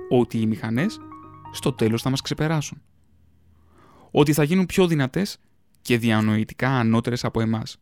ότι 0.09 0.41
οι 0.41 0.45
μηχανές 0.45 0.99
στο 1.51 1.73
τέλος 1.73 2.01
θα 2.01 2.09
μας 2.09 2.21
ξεπεράσουν. 2.21 2.81
Ότι 4.11 4.33
θα 4.33 4.43
γίνουν 4.43 4.65
πιο 4.65 4.87
δυνατές 4.87 5.37
και 5.81 5.97
διανοητικά 5.97 6.69
ανώτερες 6.69 7.23
από 7.23 7.41
εμάς. 7.41 7.77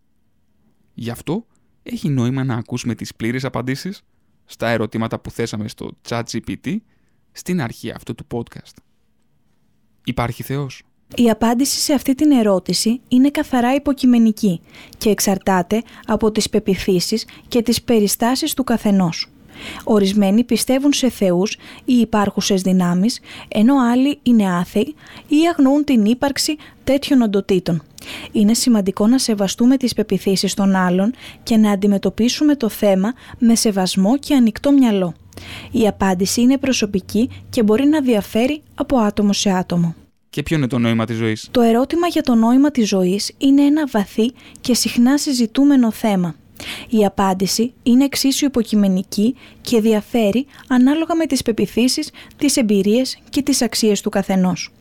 Γι' 0.93 1.09
αυτό 1.09 1.45
έχει 1.83 2.09
νόημα 2.09 2.43
να 2.43 2.55
ακούσουμε 2.55 2.95
τις 2.95 3.15
πλήρες 3.15 3.45
απαντήσεις 3.45 4.01
στα 4.45 4.69
ερωτήματα 4.69 5.19
που 5.19 5.31
θέσαμε 5.31 5.67
στο 5.67 5.97
ChatGPT 6.07 6.77
στην 7.31 7.61
αρχή 7.61 7.91
αυτού 7.91 8.15
του 8.15 8.27
podcast. 8.31 8.77
Υπάρχει 10.03 10.43
Θεός. 10.43 10.86
Η 11.15 11.29
απάντηση 11.29 11.79
σε 11.79 11.93
αυτή 11.93 12.15
την 12.15 12.31
ερώτηση 12.31 13.01
είναι 13.07 13.29
καθαρά 13.29 13.75
υποκειμενική 13.75 14.61
και 14.97 15.09
εξαρτάται 15.09 15.81
από 16.05 16.31
τις 16.31 16.49
πεπιθήσεις 16.49 17.25
και 17.47 17.61
τις 17.61 17.81
περιστάσεις 17.81 18.53
του 18.53 18.63
καθενός. 18.63 19.29
Ορισμένοι 19.83 20.43
πιστεύουν 20.43 20.93
σε 20.93 21.09
θεούς 21.09 21.57
ή 21.85 21.93
υπάρχουσες 21.93 22.61
δυνάμεις, 22.61 23.19
ενώ 23.47 23.75
άλλοι 23.91 24.19
είναι 24.23 24.51
άθεοι 24.53 24.95
ή 25.27 25.35
αγνοούν 25.51 25.83
την 25.83 26.05
ύπαρξη 26.05 26.57
τέτοιων 26.83 27.21
οντοτήτων. 27.21 27.83
Είναι 28.31 28.53
σημαντικό 28.53 29.07
να 29.07 29.17
σεβαστούμε 29.17 29.77
τις 29.77 29.93
πεπιθήσεις 29.93 30.53
των 30.53 30.75
άλλων 30.75 31.13
και 31.43 31.57
να 31.57 31.71
αντιμετωπίσουμε 31.71 32.55
το 32.55 32.69
θέμα 32.69 33.13
με 33.39 33.55
σεβασμό 33.55 34.17
και 34.17 34.35
ανοιχτό 34.35 34.71
μυαλό. 34.71 35.13
Η 35.71 35.87
απάντηση 35.87 36.41
είναι 36.41 36.57
προσωπική 36.57 37.29
και 37.49 37.63
μπορεί 37.63 37.85
να 37.85 38.01
διαφέρει 38.01 38.61
από 38.75 38.97
άτομο 38.97 39.33
σε 39.33 39.49
άτομο. 39.49 39.95
Και 40.37 40.43
ποιο 40.43 40.57
είναι 40.57 40.67
το 40.67 40.77
νόημα 40.77 41.05
της 41.05 41.17
ζωής; 41.17 41.47
Το 41.51 41.61
ερώτημα 41.61 42.07
για 42.07 42.21
το 42.21 42.35
νόημα 42.35 42.71
της 42.71 42.87
ζωής 42.87 43.31
είναι 43.37 43.61
ένα 43.61 43.87
βαθύ 43.87 44.31
και 44.61 44.73
συχνά 44.73 45.17
συζητούμενο 45.17 45.91
θέμα. 45.91 46.35
Η 46.89 47.05
απάντηση 47.05 47.73
είναι 47.83 48.03
εξίσου 48.03 48.45
υποκειμενική 48.45 49.35
και 49.61 49.81
διαφέρει 49.81 50.45
ανάλογα 50.67 51.15
με 51.15 51.25
τις 51.25 51.41
πεπιθήσεις, 51.41 52.11
τις 52.37 52.57
εμπειρίες 52.57 53.19
και 53.29 53.41
τις 53.41 53.61
αξίες 53.61 54.01
του 54.01 54.09
καθενός. 54.09 54.71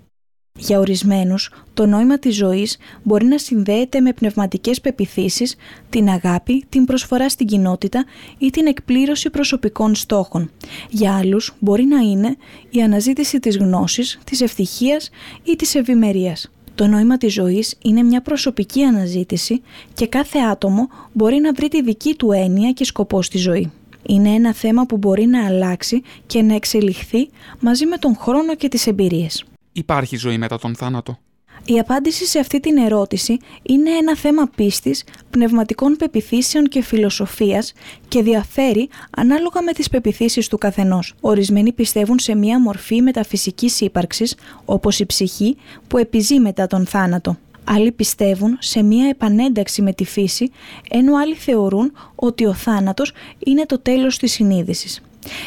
Για 0.56 0.78
ορισμένους, 0.78 1.50
το 1.74 1.86
νόημα 1.86 2.18
της 2.18 2.36
ζωής 2.36 2.78
μπορεί 3.02 3.26
να 3.26 3.38
συνδέεται 3.38 4.00
με 4.00 4.12
πνευματικές 4.12 4.80
πεπιθήσεις, 4.80 5.56
την 5.90 6.08
αγάπη, 6.08 6.64
την 6.68 6.84
προσφορά 6.84 7.28
στην 7.28 7.46
κοινότητα 7.46 8.04
ή 8.38 8.50
την 8.50 8.66
εκπλήρωση 8.66 9.30
προσωπικών 9.30 9.94
στόχων. 9.94 10.50
Για 10.90 11.16
άλλους 11.16 11.54
μπορεί 11.58 11.84
να 11.84 11.98
είναι 11.98 12.36
η 12.70 12.82
αναζήτηση 12.82 13.40
της 13.40 13.56
γνώσης, 13.56 14.18
της 14.24 14.40
ευτυχίας 14.40 15.10
ή 15.44 15.56
της 15.56 15.74
ευημερίας. 15.74 16.50
Το 16.74 16.86
νόημα 16.86 17.18
της 17.18 17.32
ζωής 17.32 17.74
είναι 17.82 18.02
μια 18.02 18.22
προσωπική 18.22 18.82
αναζήτηση 18.82 19.62
και 19.94 20.06
κάθε 20.06 20.38
άτομο 20.38 20.88
μπορεί 21.12 21.40
να 21.40 21.52
βρει 21.52 21.68
τη 21.68 21.82
δική 21.82 22.14
του 22.14 22.32
έννοια 22.32 22.72
και 22.72 22.84
σκοπό 22.84 23.22
στη 23.22 23.38
ζωή. 23.38 23.72
Είναι 24.06 24.28
ένα 24.28 24.54
θέμα 24.54 24.86
που 24.86 24.96
μπορεί 24.96 25.26
να 25.26 25.46
αλλάξει 25.46 26.02
και 26.26 26.42
να 26.42 26.54
εξελιχθεί 26.54 27.28
μαζί 27.60 27.86
με 27.86 27.96
τον 27.96 28.16
χρόνο 28.16 28.54
και 28.56 28.68
τις 28.68 28.86
εμπειρίες. 28.86 29.44
Υπάρχει 29.78 30.16
ζωή 30.16 30.38
μετά 30.38 30.58
τον 30.58 30.74
θάνατο; 30.74 31.18
Η 31.64 31.78
απάντηση 31.78 32.26
σε 32.26 32.38
αυτή 32.38 32.60
την 32.60 32.76
ερώτηση 32.76 33.38
είναι 33.62 33.90
ένα 33.90 34.16
θέμα 34.16 34.50
πίστης, 34.56 35.04
πνευματικών 35.30 35.96
πεπιθήσεων 35.96 36.64
και 36.68 36.82
φιλοσοφίας 36.82 37.72
και 38.08 38.22
διαφέρει 38.22 38.88
ανάλογα 39.10 39.62
με 39.62 39.72
τις 39.72 39.88
πεπιθήσεις 39.88 40.48
του 40.48 40.58
καθενός. 40.58 41.14
Ορισμένοι 41.20 41.72
πιστεύουν 41.72 42.18
σε 42.18 42.34
μία 42.34 42.60
μορφή 42.60 43.02
μεταφυσικής 43.02 43.80
ύπαρξης, 43.80 44.34
όπως 44.64 44.98
η 44.98 45.06
ψυχή, 45.06 45.56
που 45.88 45.98
επιζεί 45.98 46.40
μετά 46.40 46.66
τον 46.66 46.86
θάνατο. 46.86 47.36
Άλλοι 47.64 47.92
πιστεύουν 47.92 48.56
σε 48.60 48.82
μία 48.82 49.08
επανένταξη 49.08 49.82
με 49.82 49.92
τη 49.92 50.04
φύση, 50.04 50.50
ενώ 50.90 51.16
άλλοι 51.16 51.34
θεωρούν 51.34 51.92
ότι 52.14 52.46
ο 52.46 52.54
θάνατος 52.54 53.12
είναι 53.38 53.66
το 53.66 53.78
τέλος 53.78 54.18
της 54.18 54.32
συνείδησης. 54.32 55.00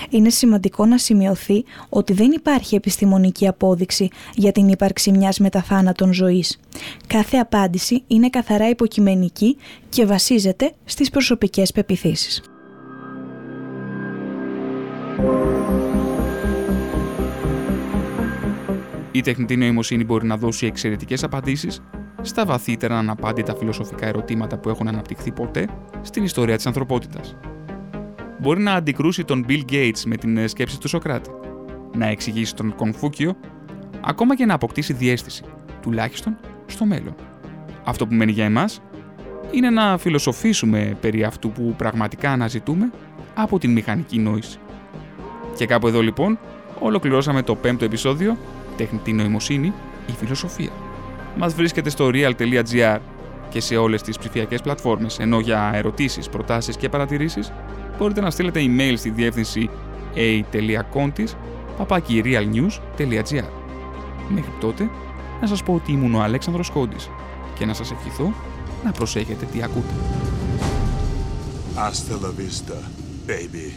Είναι 0.10 0.30
σημαντικό 0.30 0.86
να 0.86 0.98
σημειωθεί 0.98 1.64
ότι 1.90 2.14
δεν 2.14 2.32
υπάρχει 2.32 2.76
επιστημονική 2.76 3.48
απόδειξη 3.48 4.08
για 4.36 4.52
την 4.52 4.68
ύπαρξη 4.68 5.12
μιας 5.12 5.40
μεταθάνατον 5.40 6.14
ζωής. 6.14 6.60
Κάθε 7.08 7.38
απάντηση 7.38 8.04
είναι 8.08 8.30
καθαρά 8.30 8.70
υποκειμενική 8.70 9.58
και 9.90 10.06
βασίζεται 10.06 10.72
στις 10.86 11.10
προσωπικές 11.10 11.72
πεπιθήσεις. 11.72 12.42
Η 19.12 19.22
τεχνητή 19.22 19.56
νοημοσύνη 19.58 20.04
μπορεί 20.04 20.26
να 20.26 20.38
δώσει 20.38 20.66
εξαιρετικές 20.66 21.24
απαντήσεις 21.24 21.82
στα 22.22 22.46
βαθύτερα 22.46 22.98
αναπάντητα 22.98 23.56
φιλοσοφικά 23.56 24.08
ερωτήματα 24.08 24.58
που 24.58 24.70
έχουν 24.70 24.88
αναπτυχθεί 24.88 25.32
ποτέ 25.32 25.68
στην 26.02 26.24
ιστορία 26.24 26.56
της 26.56 26.66
ανθρωπότητας 26.66 27.36
μπορεί 28.40 28.62
να 28.62 28.74
αντικρούσει 28.74 29.24
τον 29.24 29.46
Bill 29.50 29.62
Gates 29.72 30.02
με 30.06 30.16
την 30.16 30.38
ε, 30.38 30.48
σκέψη 30.48 30.80
του 30.80 30.88
Σοκράτη, 30.88 31.30
να 31.96 32.08
εξηγήσει 32.08 32.56
τον 32.56 32.76
Κονφούκιο, 32.76 33.36
ακόμα 34.02 34.36
και 34.36 34.46
να 34.46 34.54
αποκτήσει 34.54 34.94
διέστηση, 34.94 35.44
τουλάχιστον 35.82 36.38
στο 36.66 36.86
μέλλον. 36.86 37.16
Αυτό 37.84 38.08
που 38.08 38.14
μένει 38.14 38.32
για 38.32 38.46
εμάς 38.46 38.82
είναι 39.52 39.70
να 39.70 39.98
φιλοσοφήσουμε 39.98 40.98
περί 41.02 41.24
αυτού 41.24 41.52
που 41.52 41.74
πραγματικά 41.78 42.32
αναζητούμε 42.32 42.92
από 43.36 43.60
την 43.60 43.72
μηχανική 43.72 44.20
νόηση. 44.20 44.58
Και 45.56 45.66
κάπου 45.66 45.88
εδώ 45.88 46.02
λοιπόν 46.02 46.40
ολοκληρώσαμε 46.80 47.42
το 47.42 47.56
πέμπτο 47.56 47.86
επεισόδιο 47.86 48.38
«Τεχνητή 48.78 49.14
νοημοσύνη, 49.14 49.74
η 50.08 50.12
φιλοσοφία». 50.12 50.70
Μας 51.38 51.54
βρίσκεται 51.54 51.90
στο 51.90 52.10
real.gr 52.14 52.98
και 53.50 53.62
σε 53.62 53.76
όλες 53.78 54.02
τις 54.02 54.18
ψηφιακές 54.18 54.62
πλατφόρμες, 54.62 55.20
ενώ 55.20 55.40
για 55.40 55.72
ερωτήσεις, 55.74 56.30
προτάσεις 56.30 56.78
και 56.78 56.90
παρατηρήσεις 56.90 57.52
μπορείτε 58.00 58.22
να 58.22 58.30
στείλετε 58.30 58.62
email 58.64 58.94
στη 58.98 59.10
διεύθυνση 59.10 59.70
a.contis 60.16 61.28
Μέχρι 64.30 64.52
τότε, 64.60 64.90
να 65.42 65.48
σας 65.48 65.64
πω 65.64 65.74
ότι 65.74 65.92
ήμουν 65.92 66.16
ο 66.16 66.22
Αλέξανδρος 66.22 66.70
Κόντης 66.70 67.10
και 67.58 67.66
να 67.66 67.74
σας 67.74 67.92
ευχηθώ 67.92 68.34
να 68.84 68.92
προσέχετε 68.92 69.46
τι 69.46 69.64
ακούτε. 69.64 69.94
Hasta 71.76 72.16
la 72.26 72.32
vista, 72.42 72.78
baby. 73.28 73.68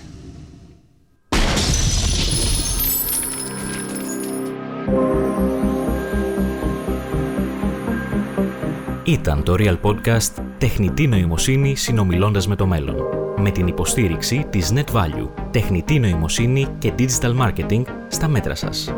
Ήταν 9.12 9.42
το 9.42 9.54
Real 9.58 9.76
Podcast 9.82 10.42
«Τεχνητή 10.58 11.06
νοημοσύνη 11.06 11.76
συνομιλώντας 11.76 12.46
με 12.46 12.56
το 12.56 12.66
μέλλον» 12.66 12.96
με 13.36 13.50
την 13.50 13.66
υποστήριξη 13.66 14.46
της 14.50 14.72
NetValue, 14.74 15.28
τεχνητή 15.50 15.98
νοημοσύνη 15.98 16.66
και 16.78 16.92
digital 16.98 17.36
marketing 17.40 17.82
στα 18.08 18.28
μέτρα 18.28 18.54
σας. 18.54 18.92